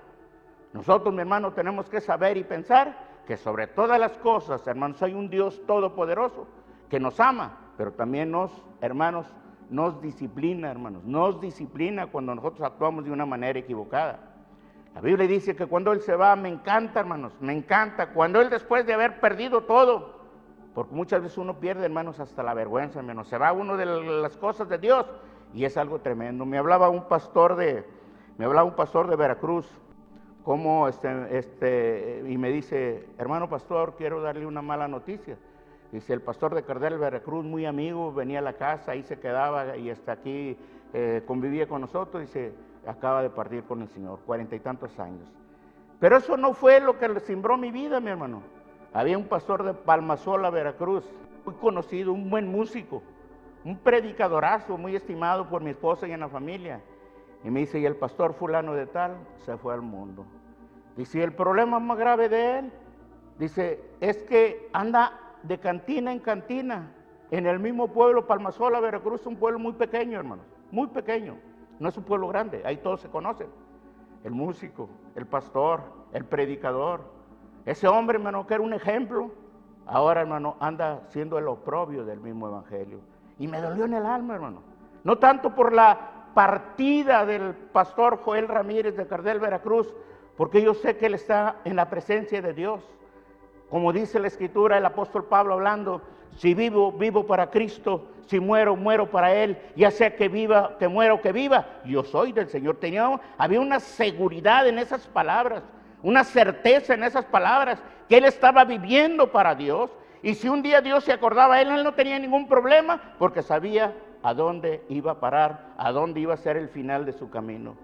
Nosotros, 0.75 1.15
mi 1.15 1.21
hermano, 1.21 1.53
tenemos 1.53 1.89
que 1.89 2.01
saber 2.01 2.37
y 2.37 2.43
pensar 2.43 3.23
que 3.27 3.37
sobre 3.37 3.69
todas 3.69 3.99
las 3.99 4.19
cosas, 4.19 4.67
hermanos, 4.67 5.01
hay 5.03 5.15
un 5.15 5.31
Dios 5.31 5.63
todopoderoso 5.67 6.49
que 6.91 6.99
nos 6.99 7.21
ama, 7.21 7.59
pero 7.77 7.93
también 7.93 8.33
nos, 8.33 8.51
hermanos, 8.81 9.33
nos 9.71 10.03
disciplina, 10.03 10.73
hermanos, 10.73 11.05
nos 11.05 11.41
disciplina 11.41 12.09
cuando 12.09 12.35
nosotros 12.35 12.63
actuamos 12.67 13.05
de 13.05 13.13
una 13.13 13.25
manera 13.25 13.57
equivocada. 13.57 14.19
La 14.97 15.01
Biblia 15.01 15.29
dice 15.29 15.55
que 15.55 15.67
cuando 15.67 15.93
Él 15.93 16.01
se 16.01 16.17
va, 16.17 16.35
me 16.35 16.49
encanta, 16.49 17.01
hermanos, 17.01 17.33
me 17.41 17.53
encanta. 17.53 18.09
Cuando 18.09 18.41
Él 18.41 18.51
después 18.51 18.85
de 18.85 18.95
haber 18.95 19.21
perdido 19.21 19.63
todo, 19.63 20.19
porque 20.75 20.93
muchas 20.93 21.23
veces 21.23 21.39
uno 21.39 21.61
pierde, 21.61 21.85
hermanos, 21.85 22.19
hasta 22.19 22.43
la 22.43 22.53
vergüenza, 22.53 22.99
hermanos, 22.99 23.29
se 23.29 23.39
va 23.39 23.53
uno 23.53 23.77
de 23.77 23.87
las 23.87 24.37
cosas 24.37 24.69
de 24.69 24.79
Dios 24.79 25.07
y 25.55 25.65
es 25.65 25.77
algo 25.77 26.01
tremendo. 26.01 26.45
Me 26.45 26.59
hablaba 26.59 26.89
un 26.89 27.07
pastor 27.07 27.55
de, 27.55 27.87
me 28.39 28.45
hablaba 28.45 28.67
un 28.67 28.75
pastor 28.75 29.07
de 29.09 29.15
Veracruz, 29.15 29.67
como 30.45 30.89
este, 30.89 31.39
este, 31.39 32.23
y 32.29 32.37
me 32.37 32.51
dice, 32.51 33.09
hermano 33.19 33.49
pastor, 33.49 33.95
quiero 33.97 34.21
darle 34.21 34.47
una 34.47 34.61
mala 34.61 34.87
noticia. 34.87 35.39
Dice, 35.91 36.13
el 36.13 36.21
pastor 36.21 36.55
de 36.55 36.65
Cardel 36.65 36.99
Veracruz, 36.99 37.45
muy 37.45 37.65
amigo, 37.65 38.13
venía 38.13 38.41
a 38.41 38.43
la 38.43 38.53
casa, 38.53 38.93
ahí 38.93 39.03
se 39.03 39.19
quedaba 39.19 39.77
y 39.77 39.91
hasta 39.91 40.13
aquí 40.13 40.57
eh, 40.93 41.23
convivía 41.27 41.67
con 41.67 41.81
nosotros, 41.81 42.23
dice, 42.23 42.53
acaba 42.87 43.23
de 43.23 43.31
partir 43.31 43.65
con 43.65 43.81
el 43.81 43.89
Señor, 43.89 44.19
cuarenta 44.27 44.55
y 44.55 44.61
tantos 44.61 44.99
años. 44.99 45.27
Pero 45.99 46.19
eso 46.19 46.37
no 46.37 46.53
fue 46.53 46.81
lo 46.81 46.99
que 46.99 47.09
le 47.09 47.21
simbró 47.21 47.57
mi 47.57 47.71
vida, 47.71 47.99
mi 48.01 48.11
hermano. 48.11 48.43
Había 48.93 49.17
un 49.17 49.25
pastor 49.25 49.63
de 49.63 49.73
Palmasola, 49.73 50.51
Veracruz, 50.51 51.05
muy 51.47 51.55
conocido, 51.55 52.13
un 52.13 52.29
buen 52.29 52.49
músico, 52.49 53.03
un 53.65 53.79
predicadorazo, 53.79 54.77
muy 54.77 54.95
estimado 54.95 55.49
por 55.49 55.63
mi 55.63 55.71
esposa 55.71 56.07
y 56.07 56.13
en 56.13 56.21
la 56.21 56.29
familia. 56.29 56.83
Y 57.45 57.51
me 57.51 57.61
dice, 57.61 57.79
y 57.79 57.85
el 57.85 57.97
pastor 57.97 58.33
fulano 58.33 58.73
de 58.73 58.87
tal 58.87 59.17
se 59.45 59.57
fue 59.59 59.75
al 59.75 59.83
mundo. 59.83 60.25
Dice, 60.97 61.23
el 61.23 61.33
problema 61.33 61.79
más 61.79 61.99
grave 61.99 62.29
de 62.31 62.59
él, 62.59 62.73
dice, 63.39 63.85
es 64.01 64.23
que 64.23 64.71
anda 64.73 65.21
de 65.43 65.59
cantina 65.59 66.11
en 66.11 66.21
cantina 66.21 66.91
en 67.31 67.47
el 67.47 67.59
mismo 67.59 67.89
pueblo, 67.89 68.27
Palmasola, 68.27 68.81
Veracruz, 68.81 69.27
un 69.27 69.37
pueblo 69.37 69.59
muy 69.59 69.73
pequeño, 69.73 70.19
hermanos, 70.19 70.47
muy 70.71 70.87
pequeño. 70.87 71.37
No 71.79 71.89
es 71.89 71.97
un 71.99 72.05
pueblo 72.05 72.29
grande, 72.29 72.63
ahí 72.65 72.79
todos 72.79 73.01
se 73.01 73.09
conocen. 73.11 73.49
El 74.23 74.33
músico, 74.33 74.89
el 75.15 75.27
pastor, 75.27 75.83
el 76.13 76.25
predicador. 76.25 77.03
Ese 77.67 77.89
hombre, 77.89 78.17
hermano, 78.17 78.47
que 78.47 78.55
era 78.55 78.63
un 78.63 78.73
ejemplo, 78.73 79.33
ahora, 79.87 80.23
hermano, 80.23 80.57
anda 80.61 81.03
siendo 81.09 81.39
el 81.39 81.49
oprobio 81.49 82.05
del 82.05 82.21
mismo 82.21 82.49
evangelio. 82.49 83.01
Y 83.39 83.49
me 83.49 83.61
dolió 83.61 83.85
en 83.85 83.95
el 83.95 84.07
alma, 84.07 84.35
hermano. 84.35 84.63
No 85.03 85.19
tanto 85.19 85.55
por 85.55 85.73
la 85.73 86.14
partida 86.35 87.25
del 87.25 87.55
pastor 87.73 88.19
Joel 88.23 88.49
Ramírez 88.49 88.97
de 88.97 89.07
Cardel, 89.07 89.41
Veracruz, 89.41 89.95
porque 90.37 90.63
yo 90.63 90.75
sé 90.75 90.97
que 90.97 91.07
él 91.07 91.15
está 91.15 91.57
en 91.65 91.77
la 91.77 91.89
presencia 91.89 92.43
de 92.43 92.53
Dios. 92.53 92.83
Como 93.71 93.93
dice 93.93 94.19
la 94.19 94.29
escritura, 94.29 94.79
el 94.79 94.87
apóstol 94.87 95.25
Pablo 95.25 95.55
hablando, 95.55 96.03
si 96.37 96.55
vivo, 96.55 96.93
vivo 96.93 97.27
para 97.27 97.51
Cristo, 97.51 98.09
si 98.27 98.41
muero, 98.41 98.77
muero 98.77 99.11
para 99.11 99.35
Él, 99.35 99.59
ya 99.77 99.91
sea 99.91 100.17
que 100.17 100.29
viva, 100.29 100.77
que 100.79 100.89
muera 100.89 101.15
o 101.15 101.21
que 101.21 101.33
viva, 101.33 101.67
yo 101.85 102.03
soy 102.03 102.33
del 102.33 102.49
Señor. 102.49 102.77
Tenía, 102.77 103.21
había 103.39 103.61
una 103.61 103.81
seguridad 103.81 104.67
en 104.67 104.79
esas 104.79 105.07
palabras, 105.07 105.63
una 106.03 106.25
certeza 106.25 106.95
en 106.95 107.05
esas 107.05 107.25
palabras, 107.25 107.83
que 108.09 108.19
Él 108.19 108.25
estaba 108.25 108.65
viviendo 108.65 109.31
para 109.31 109.55
Dios. 109.55 109.91
Y 110.23 110.35
si 110.35 110.49
un 110.49 110.63
día 110.63 110.81
Dios 110.81 111.05
se 111.05 111.13
acordaba 111.13 111.57
de 111.57 111.63
Él, 111.63 111.71
Él 111.71 111.85
no 111.85 111.95
tenía 111.95 112.19
ningún 112.19 112.49
problema, 112.49 113.15
porque 113.19 113.43
sabía 113.43 113.95
a 114.25 114.33
dónde 114.33 114.83
iba 114.89 115.13
a 115.13 115.21
parar, 115.21 115.75
a 115.77 115.93
dónde 115.93 116.19
iba 116.19 116.33
a 116.33 116.39
ser 116.39 116.57
el 116.57 116.71
final 116.71 117.05
de 117.05 117.13
su 117.13 117.29
camino. 117.29 117.77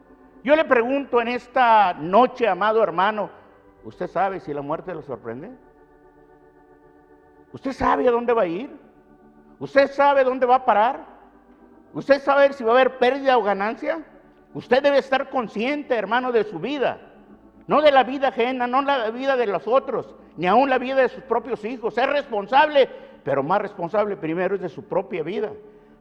Yo 0.42 0.56
le 0.56 0.64
pregunto 0.64 1.20
en 1.20 1.28
esta 1.28 1.92
noche, 1.92 2.48
amado 2.48 2.82
hermano, 2.82 3.28
¿usted 3.84 4.06
sabe 4.06 4.40
si 4.40 4.54
la 4.54 4.62
muerte 4.62 4.94
lo 4.94 5.02
sorprende? 5.02 5.50
¿Usted 7.52 7.72
sabe 7.72 8.08
a 8.08 8.10
dónde 8.10 8.32
va 8.32 8.42
a 8.42 8.46
ir? 8.46 8.70
¿Usted 9.58 9.90
sabe 9.90 10.24
dónde 10.24 10.46
va 10.46 10.54
a 10.56 10.64
parar? 10.64 11.04
¿Usted 11.92 12.22
sabe 12.22 12.54
si 12.54 12.64
va 12.64 12.70
a 12.70 12.74
haber 12.74 12.96
pérdida 12.96 13.36
o 13.36 13.42
ganancia? 13.42 14.02
Usted 14.54 14.82
debe 14.82 14.96
estar 14.96 15.28
consciente, 15.28 15.94
hermano, 15.94 16.32
de 16.32 16.44
su 16.44 16.58
vida. 16.58 17.02
No 17.66 17.82
de 17.82 17.92
la 17.92 18.02
vida 18.02 18.28
ajena, 18.28 18.66
no 18.66 18.80
la 18.80 19.10
vida 19.10 19.36
de 19.36 19.46
los 19.46 19.68
otros, 19.68 20.14
ni 20.38 20.46
aún 20.46 20.70
la 20.70 20.78
vida 20.78 21.02
de 21.02 21.10
sus 21.10 21.22
propios 21.24 21.62
hijos. 21.66 21.98
Es 21.98 22.08
responsable, 22.08 22.88
pero 23.22 23.42
más 23.42 23.60
responsable 23.60 24.16
primero 24.16 24.54
es 24.54 24.62
de 24.62 24.70
su 24.70 24.84
propia 24.84 25.22
vida. 25.22 25.52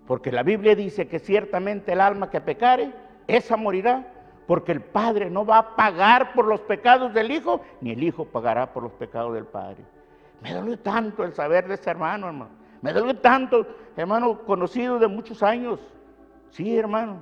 Porque 0.09 0.31
la 0.31 0.41
Biblia 0.41 0.73
dice 0.73 1.07
que 1.07 1.19
ciertamente 1.19 1.93
el 1.93 2.01
alma 2.01 2.31
que 2.31 2.41
pecare, 2.41 2.91
esa 3.27 3.55
morirá, 3.55 4.07
porque 4.47 4.71
el 4.71 4.81
Padre 4.81 5.29
no 5.29 5.45
va 5.45 5.59
a 5.59 5.75
pagar 5.75 6.33
por 6.33 6.45
los 6.45 6.61
pecados 6.61 7.13
del 7.13 7.29
Hijo, 7.29 7.61
ni 7.79 7.91
el 7.91 8.01
Hijo 8.01 8.25
pagará 8.25 8.73
por 8.73 8.81
los 8.81 8.91
pecados 8.93 9.35
del 9.35 9.45
Padre. 9.45 9.83
Me 10.41 10.51
dolió 10.51 10.79
tanto 10.79 11.23
el 11.23 11.33
saber 11.33 11.67
de 11.67 11.75
ese 11.75 11.91
hermano, 11.91 12.25
hermano. 12.25 12.49
Me 12.81 12.91
dolió 12.91 13.17
tanto, 13.17 13.67
hermano, 13.95 14.39
conocido 14.45 14.97
de 14.97 15.07
muchos 15.07 15.43
años. 15.43 15.79
Sí, 16.49 16.75
hermano. 16.75 17.21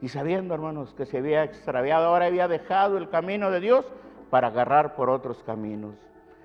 Y 0.00 0.08
sabiendo, 0.08 0.54
hermanos, 0.54 0.94
que 0.94 1.04
se 1.04 1.18
había 1.18 1.44
extraviado, 1.44 2.06
ahora 2.06 2.24
había 2.24 2.48
dejado 2.48 2.96
el 2.96 3.10
camino 3.10 3.50
de 3.50 3.60
Dios 3.60 3.84
para 4.30 4.46
agarrar 4.46 4.96
por 4.96 5.10
otros 5.10 5.42
caminos. 5.42 5.94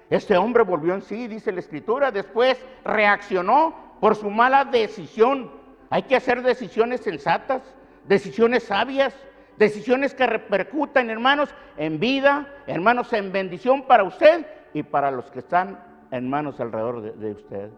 Este 0.09 0.35
hombre 0.35 0.63
volvió 0.63 0.93
en 0.93 1.03
sí, 1.03 1.29
dice 1.29 1.53
la 1.53 1.61
Escritura, 1.61 2.11
después 2.11 2.61
reaccionó 2.83 3.73
por 4.01 4.15
su 4.15 4.29
mala 4.29 4.65
decisión 4.65 5.57
hay 5.89 6.03
que 6.03 6.15
hacer 6.15 6.43
decisiones 6.43 7.01
sensatas, 7.01 7.61
decisiones 8.07 8.63
sabias, 8.63 9.13
decisiones 9.57 10.13
que 10.13 10.27
repercutan, 10.27 11.09
hermanos, 11.09 11.53
en 11.77 11.99
vida, 11.99 12.47
hermanos, 12.67 13.11
en 13.13 13.31
bendición 13.31 13.83
para 13.83 14.03
usted 14.03 14.45
y 14.73 14.83
para 14.83 15.11
los 15.11 15.31
que 15.31 15.39
están, 15.39 15.79
hermanos, 16.11 16.59
alrededor 16.59 17.15
de, 17.15 17.31
usted. 17.31 17.71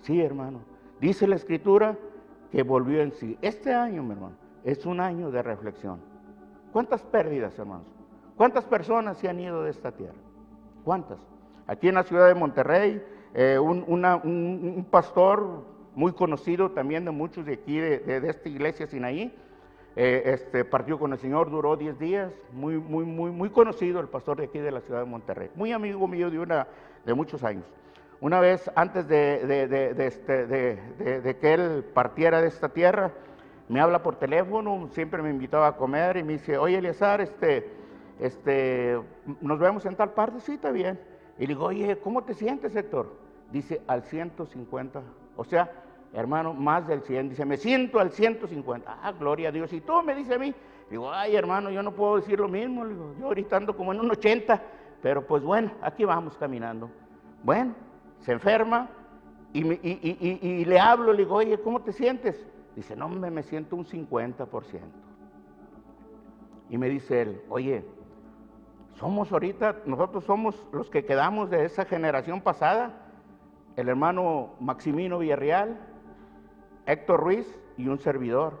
Sí, 0.00 0.20
hermano. 0.20 0.60
Dice 1.00 1.26
la 1.26 1.36
escritura 1.36 1.96
que 2.50 2.62
volvió 2.62 3.02
en 3.02 3.12
sí. 3.12 3.38
Este 3.42 3.74
año, 3.74 4.02
mi 4.02 4.12
hermano, 4.12 4.36
es 4.64 4.86
un 4.86 5.00
año 5.00 5.30
de 5.30 5.42
reflexión. 5.42 6.00
¿Cuántas 6.72 7.02
pérdidas, 7.02 7.58
hermanos? 7.58 7.86
¿Cuántas 8.36 8.64
personas 8.64 9.18
se 9.18 9.28
han 9.28 9.40
ido 9.40 9.62
de 9.62 9.70
esta 9.70 9.92
tierra? 9.92 10.18
¿Cuántas? 10.84 11.18
Aquí 11.66 11.88
en 11.88 11.96
la 11.96 12.02
ciudad 12.02 12.28
de 12.28 12.34
Monterrey, 12.34 13.04
eh, 13.34 13.58
un 13.58 14.86
pastor 14.90 15.64
muy 15.98 16.12
conocido 16.12 16.70
también 16.70 17.04
de 17.04 17.10
muchos 17.10 17.44
de 17.44 17.54
aquí, 17.54 17.76
de, 17.76 18.22
esta 18.28 18.48
iglesia 18.48 18.86
Sinaí. 18.86 19.34
Eh, 19.96 20.22
este, 20.26 20.64
partió 20.64 20.96
con 20.96 21.12
el 21.12 21.18
Señor, 21.18 21.50
duró 21.50 21.76
10 21.76 21.98
días, 21.98 22.32
muy, 22.52 22.78
muy, 22.78 23.04
muy, 23.04 23.32
muy 23.32 23.50
conocido 23.50 23.98
el 23.98 24.06
pastor 24.06 24.36
de 24.36 24.44
aquí 24.44 24.60
de 24.60 24.70
la 24.70 24.80
ciudad 24.80 25.00
de 25.00 25.06
Monterrey, 25.06 25.50
muy 25.56 25.72
amigo 25.72 26.06
mío 26.06 26.30
de, 26.30 26.38
una, 26.38 26.68
de 27.04 27.14
muchos 27.14 27.42
años. 27.42 27.64
Una 28.20 28.38
vez 28.38 28.70
antes 28.76 29.08
de, 29.08 29.96
este, 29.98 30.46
de, 30.46 31.36
que 31.40 31.54
él 31.54 31.84
partiera 31.92 32.40
de 32.42 32.46
esta 32.46 32.68
tierra, 32.68 33.10
me 33.68 33.80
habla 33.80 34.00
por 34.00 34.14
teléfono, 34.14 34.88
siempre 34.92 35.20
me 35.20 35.30
invitaba 35.30 35.66
a 35.66 35.76
comer 35.76 36.16
y 36.18 36.22
me 36.22 36.34
dice, 36.34 36.58
oye 36.58 36.78
Eleazar, 36.78 37.20
este, 37.20 37.68
este, 38.20 39.00
nos 39.40 39.58
vemos 39.58 39.84
en 39.84 39.96
tal 39.96 40.12
parte, 40.12 40.38
sí, 40.38 40.52
está 40.52 40.70
bien. 40.70 41.00
Y 41.38 41.42
le 41.42 41.48
digo, 41.48 41.64
oye, 41.64 41.98
¿cómo 41.98 42.22
te 42.22 42.34
sientes, 42.34 42.76
Héctor? 42.76 43.26
dice 43.50 43.80
al 43.86 44.02
150, 44.04 45.02
o 45.36 45.44
sea, 45.44 45.70
hermano, 46.12 46.54
más 46.54 46.86
del 46.86 47.02
100, 47.02 47.30
dice, 47.30 47.44
me 47.44 47.56
siento 47.56 48.00
al 48.00 48.10
150, 48.10 48.98
ah, 49.02 49.12
gloria 49.12 49.48
a 49.48 49.52
Dios, 49.52 49.72
y 49.72 49.80
todo 49.80 50.02
me 50.02 50.14
dice 50.14 50.34
a 50.34 50.38
mí, 50.38 50.54
digo, 50.90 51.12
ay 51.12 51.36
hermano, 51.36 51.70
yo 51.70 51.82
no 51.82 51.92
puedo 51.92 52.16
decir 52.16 52.40
lo 52.40 52.48
mismo, 52.48 52.86
digo, 52.86 53.14
yo 53.18 53.26
ahorita 53.26 53.56
ando 53.56 53.76
como 53.76 53.92
en 53.92 54.00
un 54.00 54.10
80, 54.10 54.62
pero 55.02 55.26
pues 55.26 55.42
bueno, 55.42 55.70
aquí 55.82 56.04
vamos 56.04 56.36
caminando. 56.36 56.90
Bueno, 57.42 57.74
se 58.20 58.32
enferma 58.32 58.88
y, 59.52 59.60
y 59.60 60.64
le 60.64 60.80
hablo, 60.80 61.12
le 61.12 61.24
digo, 61.24 61.36
oye, 61.36 61.58
¿cómo 61.58 61.80
te 61.82 61.92
sientes? 61.92 62.46
Dice, 62.74 62.94
no, 62.94 63.08
me, 63.08 63.30
me 63.30 63.42
siento 63.42 63.76
un 63.76 63.84
50%. 63.84 64.80
Y 66.70 66.78
me 66.78 66.88
dice 66.88 67.22
él, 67.22 67.42
oye, 67.48 67.84
somos 68.94 69.32
ahorita, 69.32 69.82
nosotros 69.86 70.24
somos 70.24 70.54
los 70.72 70.90
que 70.90 71.04
quedamos 71.04 71.50
de 71.50 71.64
esa 71.64 71.84
generación 71.84 72.40
pasada, 72.40 73.06
el 73.76 73.88
hermano 73.88 74.54
Maximino 74.60 75.18
Villarreal, 75.18 75.78
Héctor 76.88 77.20
Ruiz 77.20 77.46
y 77.76 77.86
un 77.86 77.98
servidor. 77.98 78.54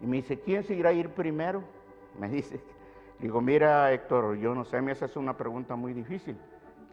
Y 0.00 0.06
me 0.06 0.18
dice, 0.18 0.38
¿quién 0.38 0.62
se 0.62 0.74
irá 0.74 0.90
a 0.90 0.92
ir 0.92 1.10
primero? 1.10 1.64
Me 2.18 2.28
dice, 2.30 2.60
digo, 3.18 3.42
mira 3.42 3.92
Héctor, 3.92 4.36
yo 4.36 4.54
no 4.54 4.64
sé, 4.64 4.80
me 4.80 4.92
haces 4.92 5.16
una 5.16 5.36
pregunta 5.36 5.76
muy 5.76 5.92
difícil. 5.92 6.36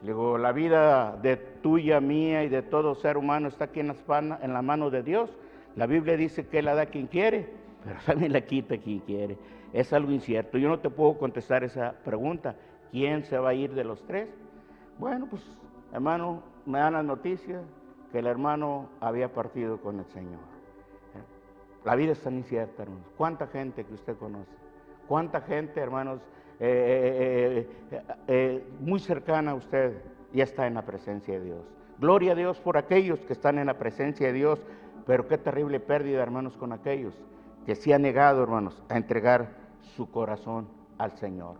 Digo, 0.02 0.38
la 0.38 0.52
vida 0.52 1.16
de 1.22 1.38
tuya, 1.38 2.02
mía 2.02 2.44
y 2.44 2.50
de 2.50 2.62
todo 2.62 2.94
ser 2.96 3.16
humano 3.16 3.48
está 3.48 3.66
aquí 3.66 3.80
en 3.80 3.88
la, 3.88 4.40
en 4.42 4.52
la 4.52 4.62
mano 4.62 4.90
de 4.90 5.02
Dios. 5.02 5.30
La 5.78 5.86
Biblia 5.86 6.18
dice 6.18 6.48
que 6.48 6.62
la 6.62 6.76
da 6.76 6.88
quien 6.88 7.08
quiere, 7.08 7.54
pero 7.86 8.00
también 8.06 8.34
la 8.34 8.42
quita 8.42 8.78
quien 8.78 9.00
quiere. 9.00 9.38
Es 9.72 9.94
algo 9.94 10.12
incierto. 10.12 10.58
Yo 10.58 10.68
no 10.68 10.80
te 10.80 10.90
puedo 10.90 11.18
contestar 11.18 11.64
esa 11.64 11.94
pregunta. 12.04 12.58
¿Quién 12.92 13.24
se 13.24 13.38
va 13.38 13.50
a 13.50 13.54
ir 13.54 13.74
de 13.74 13.86
los 13.86 14.04
tres? 14.06 14.28
Bueno, 15.00 15.28
pues 15.30 15.42
hermano, 15.94 16.44
me 16.66 16.80
dan 16.80 16.94
la 16.94 17.04
noticia 17.04 17.62
que 18.12 18.20
el 18.20 18.28
hermano 18.28 18.90
había 19.00 19.32
partido 19.32 19.80
con 19.80 20.00
el 20.00 20.06
Señor. 20.08 20.53
La 21.86 21.96
vida 21.96 22.14
es 22.14 22.22
tan 22.22 22.38
incierta, 22.38 22.84
hermanos. 22.84 23.08
¿Cuánta 23.18 23.48
gente 23.48 23.84
que 23.84 23.94
usted 23.94 24.16
conoce? 24.18 24.52
¿Cuánta 25.08 25.42
gente, 25.42 25.80
hermanos, 25.80 26.22
eh, 26.60 27.68
eh, 27.92 28.02
eh, 28.28 28.68
muy 28.80 29.00
cercana 29.00 29.52
a 29.52 29.56
usted 29.56 30.02
ya 30.32 30.46
está 30.46 30.66
en 30.66 30.76
la 30.76 30.86
presencia 30.86 31.34
de 31.34 31.46
Dios? 31.46 31.66
Gloria 32.00 32.32
a 32.32 32.36
Dios 32.36 32.60
por 32.60 32.78
aquellos 32.78 33.20
que 33.26 33.34
están 33.34 33.60
en 33.60 33.68
la 33.68 33.78
presencia 33.78 34.28
de 34.28 34.34
Dios, 34.34 34.62
pero 35.06 35.28
qué 35.28 35.38
terrible 35.38 35.80
pérdida, 35.80 36.24
hermanos, 36.24 36.56
con 36.56 36.72
aquellos 36.72 37.14
que 37.66 37.76
se 37.76 37.94
han 37.94 38.02
negado, 38.02 38.44
hermanos, 38.44 38.82
a 38.90 38.98
entregar 38.98 39.50
su 39.96 40.10
corazón 40.10 40.68
al 40.98 41.12
Señor. 41.18 41.58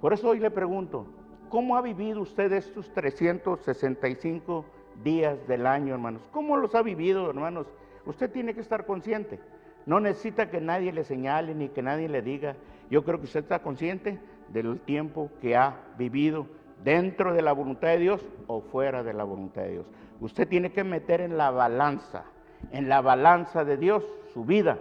Por 0.00 0.12
eso 0.12 0.30
hoy 0.30 0.40
le 0.40 0.50
pregunto, 0.50 1.06
¿cómo 1.50 1.76
ha 1.76 1.82
vivido 1.82 2.22
usted 2.22 2.52
estos 2.52 2.92
365 2.94 4.64
días 5.04 5.46
del 5.46 5.66
año, 5.66 5.94
hermanos? 5.94 6.22
¿Cómo 6.32 6.56
los 6.56 6.74
ha 6.74 6.82
vivido, 6.82 7.28
hermanos? 7.28 7.66
Usted 8.06 8.30
tiene 8.30 8.54
que 8.54 8.60
estar 8.60 8.86
consciente. 8.86 9.38
No 9.86 10.00
necesita 10.00 10.50
que 10.50 10.60
nadie 10.60 10.92
le 10.92 11.04
señale 11.04 11.54
ni 11.54 11.68
que 11.68 11.82
nadie 11.82 12.08
le 12.08 12.20
diga. 12.20 12.56
Yo 12.90 13.04
creo 13.04 13.18
que 13.18 13.26
usted 13.26 13.40
está 13.40 13.60
consciente 13.60 14.18
del 14.48 14.78
tiempo 14.80 15.30
que 15.40 15.56
ha 15.56 15.76
vivido 15.96 16.46
dentro 16.84 17.32
de 17.32 17.42
la 17.42 17.52
voluntad 17.52 17.88
de 17.88 17.98
Dios 17.98 18.24
o 18.48 18.60
fuera 18.60 19.02
de 19.02 19.14
la 19.14 19.24
voluntad 19.24 19.62
de 19.62 19.72
Dios. 19.72 19.86
Usted 20.20 20.48
tiene 20.48 20.72
que 20.72 20.84
meter 20.84 21.20
en 21.20 21.36
la 21.38 21.50
balanza, 21.50 22.24
en 22.72 22.88
la 22.88 23.00
balanza 23.00 23.64
de 23.64 23.76
Dios 23.76 24.04
su 24.32 24.44
vida. 24.44 24.78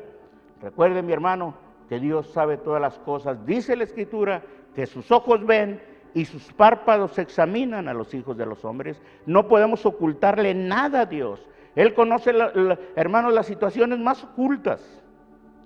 Recuerde, 0.61 1.01
mi 1.03 1.13
hermano, 1.13 1.55
que 1.87 1.99
Dios 1.99 2.31
sabe 2.31 2.57
todas 2.57 2.81
las 2.81 2.97
cosas. 2.99 3.45
Dice 3.45 3.75
la 3.75 3.83
Escritura 3.83 4.41
que 4.73 4.85
sus 4.85 5.11
ojos 5.11 5.45
ven 5.45 5.81
y 6.13 6.25
sus 6.25 6.51
párpados 6.53 7.19
examinan 7.19 7.87
a 7.87 7.93
los 7.93 8.13
hijos 8.13 8.37
de 8.37 8.45
los 8.45 8.63
hombres. 8.65 8.99
No 9.25 9.47
podemos 9.47 9.85
ocultarle 9.85 10.53
nada 10.53 11.01
a 11.01 11.05
Dios. 11.05 11.45
Él 11.75 11.93
conoce, 11.93 12.33
hermanos, 12.95 13.33
las 13.33 13.45
situaciones 13.45 13.99
más 13.99 14.23
ocultas. 14.23 14.81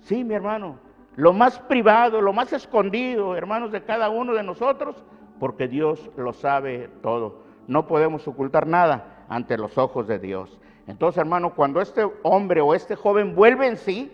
Sí, 0.00 0.24
mi 0.24 0.34
hermano, 0.34 0.78
lo 1.16 1.32
más 1.32 1.58
privado, 1.60 2.20
lo 2.20 2.32
más 2.32 2.52
escondido, 2.52 3.36
hermanos, 3.36 3.70
de 3.70 3.82
cada 3.82 4.10
uno 4.10 4.34
de 4.34 4.42
nosotros, 4.42 5.04
porque 5.38 5.68
Dios 5.68 6.10
lo 6.16 6.32
sabe 6.32 6.90
todo. 7.02 7.42
No 7.68 7.86
podemos 7.86 8.26
ocultar 8.26 8.66
nada 8.66 9.24
ante 9.28 9.56
los 9.56 9.78
ojos 9.78 10.08
de 10.08 10.18
Dios. 10.18 10.58
Entonces, 10.86 11.18
hermano, 11.18 11.54
cuando 11.54 11.80
este 11.80 12.04
hombre 12.22 12.60
o 12.60 12.74
este 12.74 12.96
joven 12.96 13.34
vuelve 13.36 13.68
en 13.68 13.76
sí, 13.76 14.10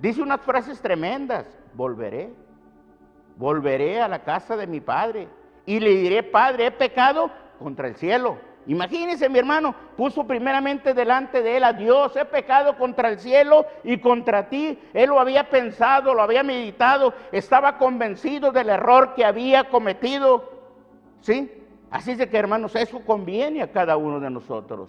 dice 0.00 0.22
unas 0.22 0.40
frases 0.42 0.80
tremendas, 0.80 1.46
volveré 1.74 2.30
volveré 3.40 4.02
a 4.02 4.06
la 4.06 4.22
casa 4.22 4.54
de 4.54 4.66
mi 4.66 4.80
padre 4.80 5.26
y 5.64 5.80
le 5.80 5.90
diré, 5.96 6.22
Padre, 6.22 6.66
he 6.66 6.70
pecado 6.70 7.30
contra 7.58 7.88
el 7.88 7.96
cielo. 7.96 8.38
Imagínense, 8.66 9.28
mi 9.28 9.38
hermano, 9.38 9.74
puso 9.96 10.26
primeramente 10.26 10.94
delante 10.94 11.42
de 11.42 11.56
él 11.56 11.64
a 11.64 11.72
Dios, 11.72 12.14
he 12.16 12.24
pecado 12.24 12.76
contra 12.76 13.08
el 13.08 13.18
cielo 13.18 13.66
y 13.84 13.98
contra 13.98 14.48
ti. 14.48 14.78
Él 14.92 15.08
lo 15.08 15.18
había 15.18 15.48
pensado, 15.48 16.14
lo 16.14 16.22
había 16.22 16.42
meditado, 16.42 17.14
estaba 17.32 17.78
convencido 17.78 18.52
del 18.52 18.68
error 18.68 19.14
que 19.14 19.24
había 19.24 19.68
cometido. 19.68 20.50
¿Sí? 21.20 21.50
Así 21.90 22.12
es 22.12 22.18
de 22.18 22.28
que, 22.28 22.36
hermanos, 22.36 22.76
eso 22.76 23.00
conviene 23.00 23.62
a 23.62 23.72
cada 23.72 23.96
uno 23.96 24.20
de 24.20 24.30
nosotros. 24.30 24.88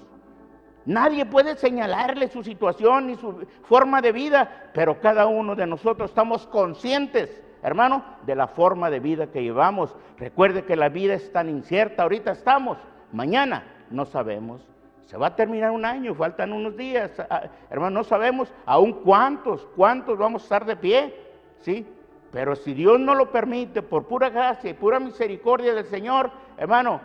Nadie 0.85 1.25
puede 1.25 1.55
señalarle 1.55 2.27
su 2.27 2.43
situación 2.43 3.07
ni 3.07 3.15
su 3.15 3.45
forma 3.63 4.01
de 4.01 4.11
vida, 4.11 4.69
pero 4.73 4.99
cada 4.99 5.27
uno 5.27 5.55
de 5.55 5.67
nosotros 5.67 6.09
estamos 6.09 6.45
conscientes 6.47 7.41
hermano, 7.63 8.03
de 8.25 8.35
la 8.35 8.47
forma 8.47 8.89
de 8.89 8.99
vida 8.99 9.27
que 9.27 9.43
llevamos. 9.43 9.95
Recuerde 10.17 10.65
que 10.65 10.75
la 10.75 10.89
vida 10.89 11.13
es 11.13 11.31
tan 11.31 11.49
incierta, 11.49 12.03
ahorita 12.03 12.31
estamos, 12.31 12.77
mañana 13.11 13.63
no 13.89 14.05
sabemos. 14.05 14.61
Se 15.05 15.17
va 15.17 15.27
a 15.27 15.35
terminar 15.35 15.71
un 15.71 15.83
año, 15.83 16.15
faltan 16.15 16.53
unos 16.53 16.77
días, 16.77 17.11
ah, 17.29 17.43
hermano, 17.69 17.99
no 17.99 18.03
sabemos 18.03 18.53
aún 18.65 18.93
cuántos, 19.03 19.67
cuántos 19.75 20.17
vamos 20.17 20.41
a 20.41 20.45
estar 20.45 20.65
de 20.65 20.77
pie, 20.77 21.13
¿sí? 21.59 21.85
Pero 22.31 22.55
si 22.55 22.73
Dios 22.73 22.99
no 22.99 23.13
lo 23.13 23.29
permite, 23.29 23.81
por 23.81 24.07
pura 24.07 24.29
gracia 24.29 24.69
y 24.69 24.73
pura 24.73 24.99
misericordia 24.99 25.73
del 25.73 25.85
Señor, 25.85 26.31
hermano, 26.57 27.01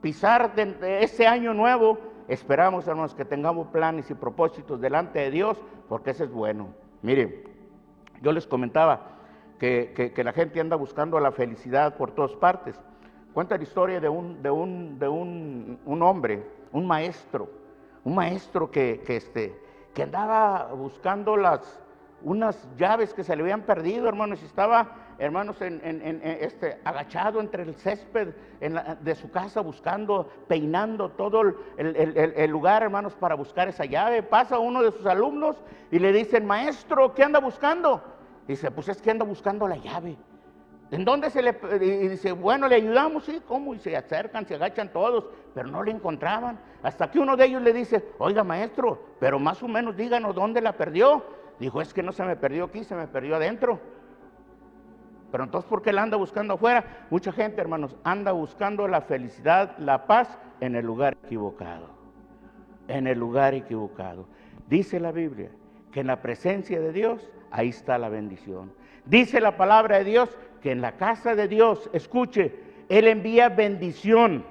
pisar 0.00 0.54
de, 0.54 1.04
ese 1.04 1.28
año 1.28 1.54
nuevo, 1.54 1.98
esperamos, 2.26 2.88
hermanos, 2.88 3.14
que 3.14 3.24
tengamos 3.24 3.68
planes 3.68 4.10
y 4.10 4.14
propósitos 4.14 4.80
delante 4.80 5.20
de 5.20 5.30
Dios, 5.30 5.56
porque 5.88 6.10
ese 6.10 6.24
es 6.24 6.32
bueno. 6.32 6.74
Miren, 7.02 7.44
yo 8.20 8.32
les 8.32 8.46
comentaba 8.46 9.12
que, 9.60 10.12
la 10.24 10.32
gente 10.32 10.60
anda 10.60 10.74
buscando 10.74 11.20
la 11.20 11.30
felicidad 11.30 11.96
por 11.96 12.10
todas 12.10 12.32
partes. 12.32 12.78
Cuenta 13.34 13.56
la 13.56 13.62
historia 13.62 13.98
de 13.98 14.08
un, 14.08 14.42
de 14.42 14.50
un, 14.50 14.98
de 14.98 15.08
un, 15.08 16.02
hombre, 16.02 16.42
un 16.70 16.86
maestro, 16.86 17.48
un 18.04 18.14
maestro 18.14 18.70
que, 18.70 19.02
este, 19.08 19.58
que 19.94 20.02
andaba 20.02 20.72
buscando 20.74 21.38
las, 21.38 21.80
unas 22.22 22.68
llaves 22.76 23.14
que 23.14 23.24
se 23.24 23.34
le 23.34 23.42
habían 23.42 23.62
perdido, 23.62 24.06
hermanos, 24.06 24.42
y 24.42 24.44
estaba, 24.44 25.14
hermanos, 25.18 25.62
en, 25.62 25.80
este, 26.22 26.78
agachado 26.84 27.40
entre 27.40 27.62
el 27.62 27.74
césped 27.74 28.34
de 29.00 29.14
su 29.14 29.30
casa 29.30 29.62
buscando, 29.62 30.28
peinando 30.46 31.08
todo 31.12 31.40
el, 31.40 31.56
el, 31.78 32.50
lugar, 32.50 32.82
hermanos, 32.82 33.14
para 33.14 33.34
buscar 33.34 33.66
esa 33.66 33.86
llave. 33.86 34.22
Pasa 34.22 34.58
uno 34.58 34.82
de 34.82 34.92
sus 34.92 35.06
alumnos 35.06 35.56
y 35.90 35.98
le 35.98 36.12
dicen, 36.12 36.44
maestro, 36.44 37.14
¿qué 37.14 37.24
anda 37.24 37.40
buscando? 37.40 38.02
Dice, 38.46 38.70
pues 38.70 38.90
es 38.90 39.00
que 39.00 39.10
anda 39.10 39.24
buscando 39.24 39.66
la 39.66 39.76
llave. 39.76 40.18
¿En 40.92 41.06
dónde 41.06 41.30
se 41.30 41.40
le.? 41.40 41.56
Y 41.80 42.08
dice, 42.08 42.32
bueno, 42.32 42.68
le 42.68 42.74
ayudamos, 42.76 43.24
sí, 43.24 43.40
¿cómo? 43.48 43.74
Y 43.74 43.78
se 43.78 43.96
acercan, 43.96 44.46
se 44.46 44.56
agachan 44.56 44.92
todos, 44.92 45.24
pero 45.54 45.68
no 45.68 45.82
le 45.82 45.90
encontraban. 45.90 46.60
Hasta 46.82 47.10
que 47.10 47.18
uno 47.18 47.34
de 47.34 47.46
ellos 47.46 47.62
le 47.62 47.72
dice, 47.72 48.04
oiga, 48.18 48.44
maestro, 48.44 49.02
pero 49.18 49.38
más 49.38 49.62
o 49.62 49.68
menos 49.68 49.96
díganos 49.96 50.34
dónde 50.34 50.60
la 50.60 50.74
perdió. 50.74 51.24
Dijo, 51.58 51.80
es 51.80 51.94
que 51.94 52.02
no 52.02 52.12
se 52.12 52.22
me 52.24 52.36
perdió 52.36 52.64
aquí, 52.64 52.84
se 52.84 52.94
me 52.94 53.06
perdió 53.06 53.36
adentro. 53.36 53.80
Pero 55.30 55.44
entonces, 55.44 55.66
¿por 55.66 55.80
qué 55.80 55.94
la 55.94 56.02
anda 56.02 56.18
buscando 56.18 56.54
afuera? 56.54 57.06
Mucha 57.08 57.32
gente, 57.32 57.62
hermanos, 57.62 57.96
anda 58.04 58.32
buscando 58.32 58.86
la 58.86 59.00
felicidad, 59.00 59.78
la 59.78 60.06
paz 60.06 60.38
en 60.60 60.76
el 60.76 60.84
lugar 60.84 61.16
equivocado. 61.24 61.88
En 62.86 63.06
el 63.06 63.18
lugar 63.18 63.54
equivocado. 63.54 64.26
Dice 64.68 65.00
la 65.00 65.10
Biblia 65.10 65.48
que 65.90 66.00
en 66.00 66.08
la 66.08 66.20
presencia 66.20 66.80
de 66.80 66.92
Dios 66.92 67.30
ahí 67.50 67.70
está 67.70 67.96
la 67.96 68.10
bendición. 68.10 68.74
Dice 69.06 69.40
la 69.40 69.56
palabra 69.56 69.98
de 69.98 70.04
Dios 70.04 70.36
que 70.62 70.70
en 70.70 70.80
la 70.80 70.92
casa 70.92 71.34
de 71.34 71.48
Dios, 71.48 71.90
escuche, 71.92 72.54
Él 72.88 73.08
envía 73.08 73.48
bendición. 73.48 74.44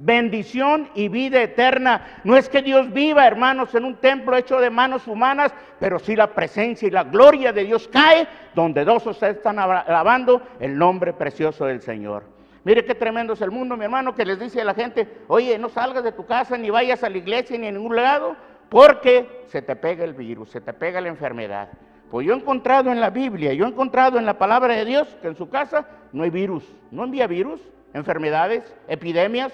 Bendición 0.00 0.88
y 0.94 1.08
vida 1.08 1.42
eterna. 1.42 2.20
No 2.22 2.36
es 2.36 2.48
que 2.48 2.62
Dios 2.62 2.92
viva, 2.92 3.26
hermanos, 3.26 3.74
en 3.74 3.84
un 3.84 3.96
templo 3.96 4.36
hecho 4.36 4.60
de 4.60 4.70
manos 4.70 5.08
humanas, 5.08 5.52
pero 5.80 5.98
sí 5.98 6.14
la 6.14 6.28
presencia 6.34 6.86
y 6.86 6.92
la 6.92 7.02
gloria 7.02 7.52
de 7.52 7.64
Dios 7.64 7.88
cae 7.88 8.28
donde 8.54 8.84
dos 8.84 9.06
o 9.08 9.10
están 9.10 9.58
alabando 9.58 10.40
el 10.60 10.78
nombre 10.78 11.12
precioso 11.12 11.66
del 11.66 11.82
Señor. 11.82 12.22
Mire 12.64 12.84
qué 12.84 12.94
tremendo 12.94 13.32
es 13.32 13.40
el 13.40 13.50
mundo, 13.50 13.76
mi 13.76 13.84
hermano, 13.84 14.14
que 14.14 14.24
les 14.24 14.38
dice 14.38 14.60
a 14.60 14.64
la 14.64 14.74
gente, 14.74 15.08
oye, 15.26 15.58
no 15.58 15.68
salgas 15.68 16.04
de 16.04 16.12
tu 16.12 16.26
casa, 16.26 16.56
ni 16.56 16.70
vayas 16.70 17.02
a 17.02 17.08
la 17.08 17.18
iglesia, 17.18 17.58
ni 17.58 17.66
a 17.66 17.72
ningún 17.72 17.96
lado, 17.96 18.36
porque 18.68 19.42
se 19.46 19.62
te 19.62 19.74
pega 19.74 20.04
el 20.04 20.14
virus, 20.14 20.50
se 20.50 20.60
te 20.60 20.72
pega 20.72 21.00
la 21.00 21.08
enfermedad. 21.08 21.70
Pues 22.10 22.26
yo 22.26 22.32
he 22.32 22.36
encontrado 22.36 22.90
en 22.90 23.00
la 23.00 23.10
Biblia, 23.10 23.52
yo 23.52 23.66
he 23.66 23.68
encontrado 23.68 24.18
en 24.18 24.24
la 24.24 24.38
palabra 24.38 24.74
de 24.74 24.84
Dios 24.84 25.08
que 25.20 25.28
en 25.28 25.36
su 25.36 25.48
casa 25.48 25.86
no 26.12 26.22
hay 26.22 26.30
virus, 26.30 26.64
no 26.90 27.04
envía 27.04 27.26
virus, 27.26 27.60
enfermedades, 27.92 28.74
epidemias. 28.88 29.52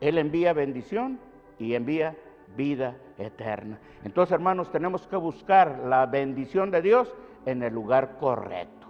Él 0.00 0.16
envía 0.16 0.52
bendición 0.52 1.18
y 1.58 1.74
envía 1.74 2.16
vida 2.56 2.96
eterna. 3.18 3.78
Entonces, 4.04 4.32
hermanos, 4.32 4.70
tenemos 4.70 5.06
que 5.06 5.16
buscar 5.16 5.80
la 5.86 6.06
bendición 6.06 6.70
de 6.70 6.82
Dios 6.82 7.12
en 7.46 7.62
el 7.62 7.74
lugar 7.74 8.16
correcto. 8.18 8.86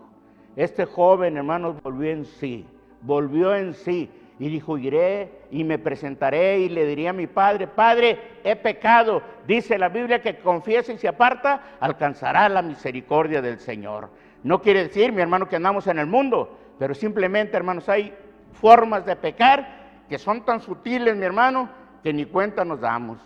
Este 0.55 0.85
joven, 0.85 1.37
hermanos, 1.37 1.83
volvió 1.83 2.11
en 2.11 2.25
sí, 2.25 2.67
volvió 3.03 3.55
en 3.55 3.75
sí 3.75 4.11
y 4.39 4.49
dijo, 4.49 4.79
iré 4.79 5.43
y 5.51 5.65
me 5.65 5.79
presentaré 5.79 6.61
y 6.61 6.69
le 6.69 6.87
diría 6.87 7.11
a 7.11 7.13
mi 7.13 7.27
padre, 7.27 7.67
Padre, 7.67 8.39
he 8.45 8.55
pecado. 8.55 9.21
Dice 9.47 9.77
la 9.79 9.89
Biblia 9.89 10.23
que 10.23 10.39
confiesa 10.39 10.93
y 10.93 10.99
se 10.99 11.09
aparta, 11.09 11.77
alcanzará 11.81 12.49
la 12.49 12.63
misericordia 12.63 13.43
del 13.43 13.59
Señor. 13.59 14.11
No 14.45 14.63
quiere 14.63 14.85
decir, 14.85 15.13
mi 15.13 15.23
hermano, 15.23 15.49
que 15.49 15.57
andamos 15.57 15.89
en 15.89 15.99
el 15.99 16.07
mundo, 16.07 16.57
pero 16.79 16.95
simplemente, 16.95 17.57
hermanos, 17.57 17.89
hay 17.89 18.15
formas 18.53 19.05
de 19.05 19.17
pecar 19.17 20.05
que 20.09 20.19
son 20.19 20.45
tan 20.45 20.61
sutiles, 20.61 21.17
mi 21.17 21.25
hermano, 21.25 21.69
que 22.05 22.13
ni 22.13 22.25
cuenta 22.25 22.65
nos 22.65 22.81
damos. 22.81 23.19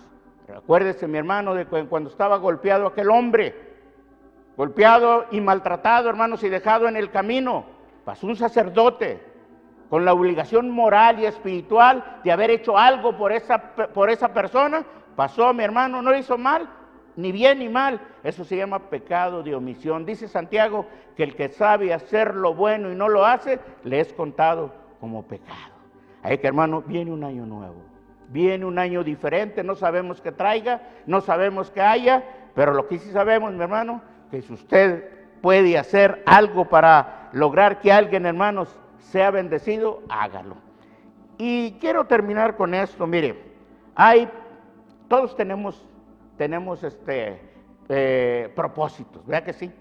Acuérdese, 0.54 1.06
mi 1.06 1.18
hermano, 1.18 1.54
de 1.54 1.66
cuando 1.66 2.08
estaba 2.08 2.38
golpeado 2.38 2.86
aquel 2.86 3.10
hombre, 3.10 3.54
golpeado 4.56 5.26
y 5.30 5.40
maltratado, 5.40 6.08
hermanos, 6.08 6.42
y 6.42 6.48
dejado 6.48 6.88
en 6.88 6.96
el 6.96 7.10
camino, 7.10 7.66
pasó 8.04 8.26
un 8.26 8.36
sacerdote 8.36 9.31
con 9.92 10.06
la 10.06 10.14
obligación 10.14 10.70
moral 10.70 11.20
y 11.20 11.26
espiritual 11.26 12.20
de 12.24 12.32
haber 12.32 12.48
hecho 12.48 12.78
algo 12.78 13.14
por 13.14 13.30
esa, 13.30 13.58
por 13.58 14.08
esa 14.08 14.32
persona, 14.32 14.86
pasó, 15.14 15.52
mi 15.52 15.64
hermano, 15.64 16.00
no 16.00 16.16
hizo 16.16 16.38
mal, 16.38 16.66
ni 17.14 17.30
bien 17.30 17.58
ni 17.58 17.68
mal. 17.68 18.00
Eso 18.24 18.42
se 18.42 18.56
llama 18.56 18.88
pecado 18.88 19.42
de 19.42 19.54
omisión. 19.54 20.06
Dice 20.06 20.28
Santiago 20.28 20.86
que 21.14 21.24
el 21.24 21.36
que 21.36 21.50
sabe 21.50 21.92
hacer 21.92 22.34
lo 22.34 22.54
bueno 22.54 22.90
y 22.90 22.94
no 22.94 23.10
lo 23.10 23.26
hace, 23.26 23.60
le 23.84 24.00
es 24.00 24.14
contado 24.14 24.72
como 24.98 25.26
pecado. 25.26 25.74
Ahí 26.22 26.38
que 26.38 26.46
hermano, 26.46 26.80
viene 26.80 27.12
un 27.12 27.22
año 27.22 27.44
nuevo. 27.44 27.82
Viene 28.28 28.64
un 28.64 28.78
año 28.78 29.04
diferente, 29.04 29.62
no 29.62 29.74
sabemos 29.74 30.22
qué 30.22 30.32
traiga, 30.32 30.80
no 31.04 31.20
sabemos 31.20 31.70
qué 31.70 31.82
haya, 31.82 32.24
pero 32.54 32.72
lo 32.72 32.88
que 32.88 32.98
sí 32.98 33.10
sabemos, 33.10 33.52
mi 33.52 33.60
hermano, 33.60 34.00
que 34.30 34.40
si 34.40 34.54
usted 34.54 35.06
puede 35.42 35.76
hacer 35.76 36.22
algo 36.24 36.64
para 36.70 37.28
lograr 37.32 37.80
que 37.80 37.92
alguien, 37.92 38.24
hermanos, 38.24 38.78
sea 39.02 39.30
bendecido, 39.30 40.02
hágalo. 40.08 40.56
Y 41.38 41.72
quiero 41.80 42.06
terminar 42.06 42.56
con 42.56 42.74
esto, 42.74 43.06
mire, 43.06 43.36
hay, 43.94 44.28
todos 45.08 45.36
tenemos, 45.36 45.84
tenemos 46.36 46.82
este, 46.82 47.40
eh, 47.88 48.52
propósitos, 48.54 49.26
¿verdad 49.26 49.44
que 49.44 49.52
sí? 49.52 49.72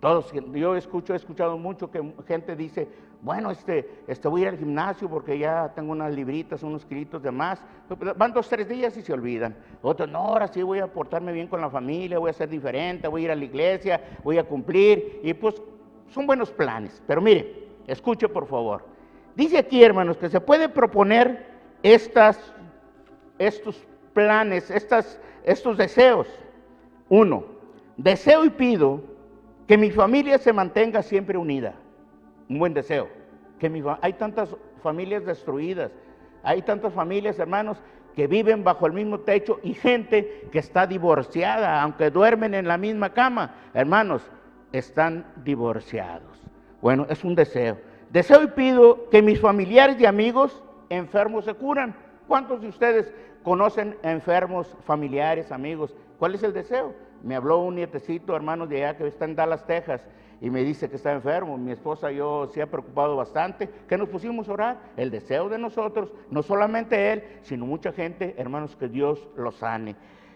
Todos, 0.00 0.32
yo 0.32 0.74
escucho, 0.74 1.12
he 1.12 1.16
escuchado 1.16 1.56
mucho 1.58 1.90
que 1.90 2.02
gente 2.26 2.56
dice, 2.56 2.88
bueno, 3.22 3.52
este, 3.52 3.88
este 4.08 4.26
voy 4.26 4.40
a 4.40 4.42
ir 4.42 4.48
al 4.48 4.58
gimnasio 4.58 5.08
porque 5.08 5.38
ya 5.38 5.72
tengo 5.76 5.92
unas 5.92 6.12
libritas, 6.12 6.64
unos 6.64 6.84
kilitos 6.84 7.22
de 7.22 7.30
más. 7.30 7.62
Van 8.16 8.32
dos, 8.32 8.48
tres 8.48 8.68
días 8.68 8.96
y 8.96 9.02
se 9.02 9.12
olvidan. 9.12 9.56
Otros, 9.80 10.08
no, 10.08 10.18
ahora 10.18 10.48
sí 10.48 10.60
voy 10.64 10.80
a 10.80 10.92
portarme 10.92 11.32
bien 11.32 11.46
con 11.46 11.60
la 11.60 11.70
familia, 11.70 12.18
voy 12.18 12.30
a 12.30 12.32
ser 12.32 12.48
diferente, 12.48 13.06
voy 13.06 13.22
a 13.22 13.24
ir 13.26 13.30
a 13.30 13.36
la 13.36 13.44
iglesia, 13.44 14.18
voy 14.24 14.38
a 14.38 14.44
cumplir. 14.44 15.20
Y 15.22 15.34
pues 15.34 15.62
son 16.08 16.26
buenos 16.26 16.50
planes. 16.50 17.00
Pero 17.06 17.20
mire, 17.20 17.71
escuche 17.86 18.28
por 18.28 18.46
favor. 18.46 18.84
Dice 19.34 19.58
aquí, 19.58 19.82
hermanos, 19.82 20.16
que 20.16 20.28
se 20.28 20.40
puede 20.40 20.68
proponer 20.68 21.46
estos 21.82 22.36
planes, 24.12 24.70
estos 24.70 25.76
deseos. 25.76 26.26
Uno, 27.08 27.44
deseo 27.96 28.44
y 28.44 28.50
pido 28.50 29.00
que 29.66 29.78
mi 29.78 29.90
familia 29.90 30.38
se 30.38 30.52
mantenga 30.52 31.02
siempre 31.02 31.38
unida. 31.38 31.74
Un 32.48 32.58
buen 32.58 32.74
deseo. 32.74 33.08
Que 33.58 33.70
hay 34.00 34.12
tantas 34.14 34.54
familias 34.82 35.24
destruidas, 35.24 35.92
hay 36.42 36.62
tantas 36.62 36.92
familias, 36.92 37.38
hermanos, 37.38 37.78
que 38.14 38.26
viven 38.26 38.64
bajo 38.64 38.86
el 38.86 38.92
mismo 38.92 39.20
techo 39.20 39.60
y 39.62 39.72
gente 39.72 40.48
que 40.52 40.58
está 40.58 40.86
divorciada, 40.86 41.80
aunque 41.80 42.10
duermen 42.10 42.54
en 42.54 42.68
la 42.68 42.76
misma 42.76 43.14
cama. 43.14 43.54
Hermanos, 43.72 44.22
están 44.72 45.24
divorciados. 45.44 46.31
Bueno, 46.82 47.06
es 47.08 47.22
un 47.22 47.36
deseo. 47.36 47.78
Deseo 48.10 48.42
y 48.42 48.48
pido 48.48 49.08
que 49.08 49.22
mis 49.22 49.40
familiares 49.40 49.98
y 50.00 50.04
amigos 50.04 50.62
enfermos 50.90 51.44
se 51.44 51.54
curan. 51.54 51.94
¿Cuántos 52.26 52.60
de 52.60 52.68
ustedes 52.68 53.14
conocen 53.44 53.96
enfermos, 54.02 54.76
familiares, 54.84 55.52
amigos? 55.52 55.94
¿Cuál 56.18 56.34
es 56.34 56.42
el 56.42 56.52
deseo? 56.52 56.92
Me 57.22 57.36
habló 57.36 57.60
un 57.60 57.76
nietecito, 57.76 58.34
hermano 58.34 58.66
de 58.66 58.84
allá 58.84 58.98
que 58.98 59.06
está 59.06 59.26
en 59.26 59.36
Dallas, 59.36 59.64
Texas, 59.64 60.04
y 60.40 60.50
me 60.50 60.64
dice 60.64 60.90
que 60.90 60.96
está 60.96 61.12
enfermo. 61.12 61.56
Mi 61.56 61.70
esposa 61.70 62.10
y 62.10 62.16
yo 62.16 62.48
se 62.52 62.60
ha 62.60 62.66
preocupado 62.66 63.14
bastante, 63.14 63.70
que 63.88 63.96
nos 63.96 64.08
pusimos 64.08 64.48
a 64.48 64.52
orar. 64.52 64.80
El 64.96 65.12
deseo 65.12 65.48
de 65.48 65.58
nosotros, 65.58 66.12
no 66.30 66.42
solamente 66.42 67.12
él, 67.12 67.22
sino 67.42 67.64
mucha 67.64 67.92
gente, 67.92 68.34
hermanos, 68.36 68.74
que 68.74 68.88
Dios 68.88 69.28
los 69.36 69.54
sane. 69.54 69.94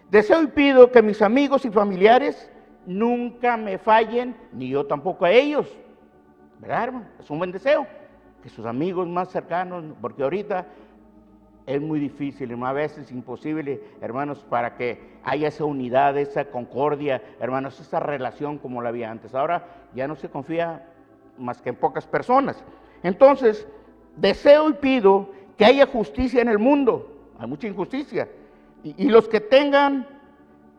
Deseo 0.09 0.41
y 0.43 0.47
pido 0.47 0.93
que 0.93 1.01
mis 1.01 1.21
amigos 1.21 1.65
y 1.65 1.71
familiares 1.71 2.49
nunca 2.85 3.57
me 3.57 3.77
fallen, 3.77 4.33
ni 4.53 4.69
yo 4.69 4.85
tampoco 4.85 5.25
a 5.25 5.31
ellos. 5.31 5.77
¿Verdad, 6.59 6.83
hermano? 6.83 7.05
Es 7.19 7.29
un 7.29 7.37
buen 7.37 7.51
deseo. 7.51 7.87
Que 8.41 8.49
sus 8.49 8.65
amigos 8.65 9.07
más 9.07 9.29
cercanos, 9.29 9.83
porque 10.01 10.23
ahorita 10.23 10.65
es 11.65 11.81
muy 11.81 11.99
difícil, 11.99 12.57
a 12.63 12.71
veces 12.71 13.11
imposible, 13.11 13.81
hermanos, 13.99 14.45
para 14.49 14.75
que 14.77 15.17
haya 15.23 15.49
esa 15.49 15.65
unidad, 15.65 16.17
esa 16.17 16.45
concordia, 16.45 17.21
hermanos, 17.41 17.79
esa 17.81 17.99
relación 17.99 18.57
como 18.57 18.81
la 18.81 18.89
había 18.89 19.11
antes. 19.11 19.35
Ahora 19.35 19.67
ya 19.93 20.07
no 20.07 20.15
se 20.15 20.29
confía 20.29 20.87
más 21.37 21.61
que 21.61 21.69
en 21.69 21.75
pocas 21.75 22.07
personas. 22.07 22.63
Entonces, 23.03 23.67
deseo 24.15 24.69
y 24.69 24.73
pido 24.73 25.29
que 25.57 25.65
haya 25.65 25.85
justicia 25.85 26.41
en 26.41 26.47
el 26.47 26.57
mundo. 26.57 27.11
Hay 27.37 27.47
mucha 27.47 27.67
injusticia. 27.67 28.29
Y, 28.83 28.95
y 29.05 29.09
los 29.09 29.27
que 29.27 29.41
tengan, 29.41 30.07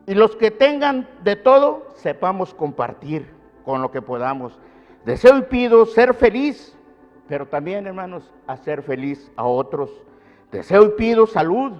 y 0.07 0.15
los 0.15 0.37
que 0.37 0.51
tengan 0.51 1.07
de 1.23 1.37
todo, 1.37 1.89
sepamos 1.97 2.55
compartir 2.55 3.29
con 3.67 3.83
lo 3.83 3.91
que 3.91 4.01
podamos. 4.01 4.59
Deseo 5.09 5.39
y 5.39 5.43
pido 5.45 5.87
ser 5.87 6.13
feliz, 6.13 6.77
pero 7.29 7.47
también, 7.47 7.87
hermanos, 7.87 8.31
hacer 8.47 8.83
feliz 8.83 9.33
a 9.37 9.45
otros. 9.45 9.91
Deseo 10.53 10.85
y 10.85 10.91
pido 10.99 11.27
salud, 11.27 11.73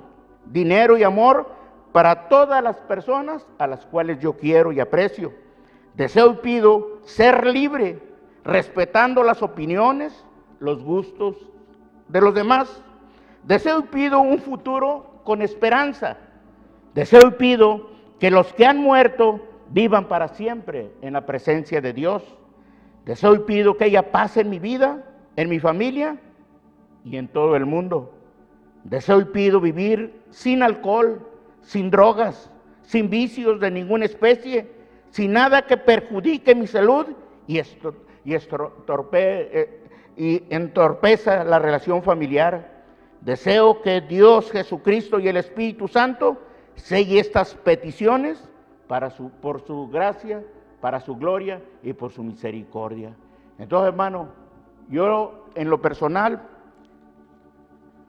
dinero 0.47 0.97
y 0.97 1.03
amor 1.03 1.47
para 1.93 2.31
todas 2.31 2.65
las 2.65 2.77
personas 2.79 3.47
a 3.59 3.67
las 3.67 3.85
cuales 3.85 4.19
yo 4.19 4.33
quiero 4.39 4.73
y 4.73 4.81
aprecio. 4.81 5.35
Deseo 5.93 6.33
y 6.33 6.37
pido 6.37 7.01
ser 7.03 7.47
libre, 7.47 7.99
respetando 8.45 9.23
las 9.23 9.43
opiniones, 9.43 10.25
los 10.59 10.83
gustos 10.83 11.37
de 12.09 12.23
los 12.23 12.33
demás. 12.33 12.83
Deseo 13.43 13.81
y 13.81 13.83
pido 13.83 14.21
un 14.21 14.39
futuro 14.39 15.21
con 15.25 15.43
esperanza. 15.43 16.17
Deseo 16.95 17.29
y 17.29 17.33
pido 17.33 17.91
que 18.19 18.31
los 18.31 18.51
que 18.55 18.65
han 18.65 18.79
muerto 18.79 19.43
vivan 19.69 20.09
para 20.09 20.29
siempre 20.29 20.93
en 21.03 21.13
la 21.13 21.27
presencia 21.27 21.83
de 21.83 21.93
Dios. 21.93 22.38
Deseo 23.09 23.35
y 23.35 23.39
pido 23.39 23.79
que 23.79 23.85
haya 23.85 24.13
paz 24.13 24.37
en 24.37 24.51
mi 24.51 24.59
vida, 24.59 25.03
en 25.35 25.49
mi 25.49 25.59
familia 25.61 26.19
y 27.07 27.17
en 27.17 27.27
todo 27.27 27.57
el 27.57 27.65
mundo. 27.65 28.13
Deseo 28.85 29.19
y 29.23 29.25
pido 29.25 29.63
vivir 29.63 30.21
sin 30.29 30.63
alcohol, 30.63 31.27
sin 31.63 31.91
drogas, 31.91 32.51
sin 32.83 33.09
vicios 33.09 33.61
de 33.61 33.71
ninguna 33.71 34.05
especie, 34.05 34.71
sin 35.09 35.33
nada 35.33 35.63
que 35.63 35.79
perjudique 35.79 36.55
mi 36.55 36.67
salud 36.67 37.07
y, 37.47 37.59
y, 37.59 38.35
eh, 38.35 39.81
y 40.19 40.43
entorpeza 40.51 41.45
la 41.45 41.59
relación 41.59 42.03
familiar. 42.03 42.85
Deseo 43.23 43.81
que 43.81 44.03
Dios, 44.03 44.53
Jesucristo 44.53 45.19
y 45.19 45.29
el 45.29 45.39
Espíritu 45.39 45.89
Santo 45.89 46.37
selle 46.75 47.21
estas 47.21 47.55
peticiones 47.55 48.47
para 48.87 49.09
su, 49.09 49.31
por 49.31 49.67
su 49.67 49.89
gracia, 49.89 50.45
para 50.81 51.01
su 51.01 51.17
gloria 51.17 51.63
y 51.83 51.93
por 51.93 52.13
su 52.13 52.23
misericordia. 52.23 53.15
Entonces, 53.59 53.89
hermano, 53.89 54.29
yo 54.89 55.47
en 55.55 55.71
lo 55.71 55.81
personal 55.83 56.43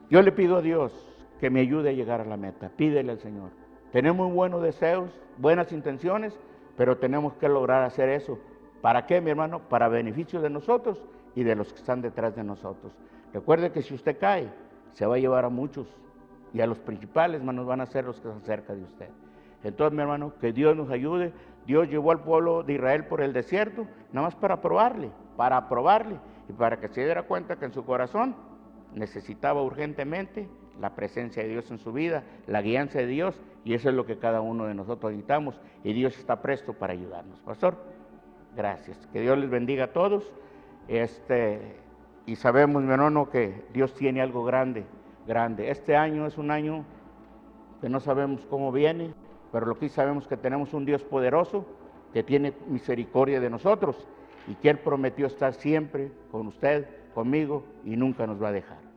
yo 0.08 0.22
le 0.22 0.32
pido 0.32 0.56
a 0.56 0.62
Dios 0.62 0.92
que 1.38 1.50
me 1.50 1.60
ayude 1.60 1.90
a 1.90 1.92
llegar 1.92 2.20
a 2.20 2.24
la 2.24 2.36
meta. 2.36 2.70
Pídele 2.76 3.12
al 3.12 3.18
Señor. 3.18 3.50
Tenemos 3.92 4.32
buenos 4.32 4.62
deseos, 4.62 5.10
buenas 5.38 5.72
intenciones, 5.72 6.38
pero 6.76 6.98
tenemos 6.98 7.34
que 7.34 7.48
lograr 7.48 7.82
hacer 7.82 8.08
eso. 8.08 8.38
¿Para 8.80 9.06
qué, 9.06 9.20
mi 9.20 9.30
hermano? 9.30 9.60
Para 9.68 9.88
beneficio 9.88 10.40
de 10.40 10.50
nosotros 10.50 11.02
y 11.34 11.44
de 11.44 11.54
los 11.54 11.72
que 11.72 11.78
están 11.78 12.02
detrás 12.02 12.34
de 12.36 12.44
nosotros. 12.44 12.92
Recuerde 13.32 13.70
que 13.72 13.82
si 13.82 13.94
usted 13.94 14.18
cae, 14.18 14.48
se 14.92 15.06
va 15.06 15.16
a 15.16 15.18
llevar 15.18 15.44
a 15.44 15.48
muchos 15.48 15.86
y 16.52 16.60
a 16.60 16.66
los 16.66 16.78
principales, 16.78 17.40
hermanos, 17.40 17.66
van 17.66 17.80
a 17.80 17.86
ser 17.86 18.04
los 18.04 18.20
que 18.20 18.28
están 18.28 18.42
cerca 18.42 18.74
de 18.74 18.82
usted. 18.82 19.08
Entonces, 19.62 19.94
mi 19.94 20.02
hermano, 20.02 20.32
que 20.40 20.52
Dios 20.52 20.76
nos 20.76 20.90
ayude. 20.90 21.32
Dios 21.66 21.88
llevó 21.88 22.10
al 22.10 22.20
pueblo 22.20 22.62
de 22.62 22.74
Israel 22.74 23.06
por 23.06 23.20
el 23.20 23.32
desierto, 23.32 23.86
nada 24.12 24.26
más 24.26 24.34
para 24.34 24.60
probarle, 24.60 25.10
para 25.36 25.68
probarle 25.68 26.16
y 26.48 26.52
para 26.52 26.80
que 26.80 26.88
se 26.88 27.04
diera 27.04 27.24
cuenta 27.24 27.56
que 27.56 27.66
en 27.66 27.72
su 27.72 27.84
corazón 27.84 28.34
necesitaba 28.94 29.62
urgentemente 29.62 30.48
la 30.80 30.94
presencia 30.94 31.42
de 31.42 31.50
Dios 31.50 31.70
en 31.70 31.78
su 31.78 31.92
vida, 31.92 32.24
la 32.46 32.62
guianza 32.62 32.98
de 32.98 33.06
Dios, 33.06 33.40
y 33.64 33.74
eso 33.74 33.90
es 33.90 33.94
lo 33.94 34.06
que 34.06 34.18
cada 34.18 34.40
uno 34.40 34.64
de 34.64 34.74
nosotros 34.74 35.12
necesitamos, 35.12 35.60
y 35.84 35.92
Dios 35.92 36.18
está 36.18 36.40
presto 36.40 36.72
para 36.72 36.94
ayudarnos. 36.94 37.38
Pastor, 37.40 37.76
gracias. 38.56 38.96
Que 39.12 39.20
Dios 39.20 39.36
les 39.38 39.50
bendiga 39.50 39.84
a 39.84 39.92
todos. 39.92 40.32
Este, 40.88 41.76
y 42.24 42.36
sabemos, 42.36 42.82
mi 42.82 42.90
hermano, 42.90 43.28
que 43.28 43.66
Dios 43.72 43.94
tiene 43.94 44.22
algo 44.22 44.42
grande 44.44 44.86
grande. 45.26 45.70
Este 45.70 45.96
año 45.96 46.26
es 46.26 46.38
un 46.38 46.50
año 46.50 46.84
que 47.80 47.88
no 47.88 48.00
sabemos 48.00 48.46
cómo 48.48 48.72
viene, 48.72 49.14
pero 49.52 49.66
lo 49.66 49.78
que 49.78 49.88
sí 49.88 49.94
sabemos 49.94 50.26
que 50.26 50.36
tenemos 50.36 50.72
un 50.74 50.84
Dios 50.84 51.02
poderoso 51.02 51.64
que 52.12 52.22
tiene 52.22 52.52
misericordia 52.66 53.40
de 53.40 53.50
nosotros 53.50 53.96
y 54.48 54.54
que 54.54 54.70
Él 54.70 54.78
prometió 54.78 55.26
estar 55.26 55.54
siempre 55.54 56.10
con 56.30 56.46
usted, 56.46 56.86
conmigo 57.14 57.64
y 57.84 57.96
nunca 57.96 58.26
nos 58.26 58.42
va 58.42 58.48
a 58.48 58.52
dejar. 58.52 58.89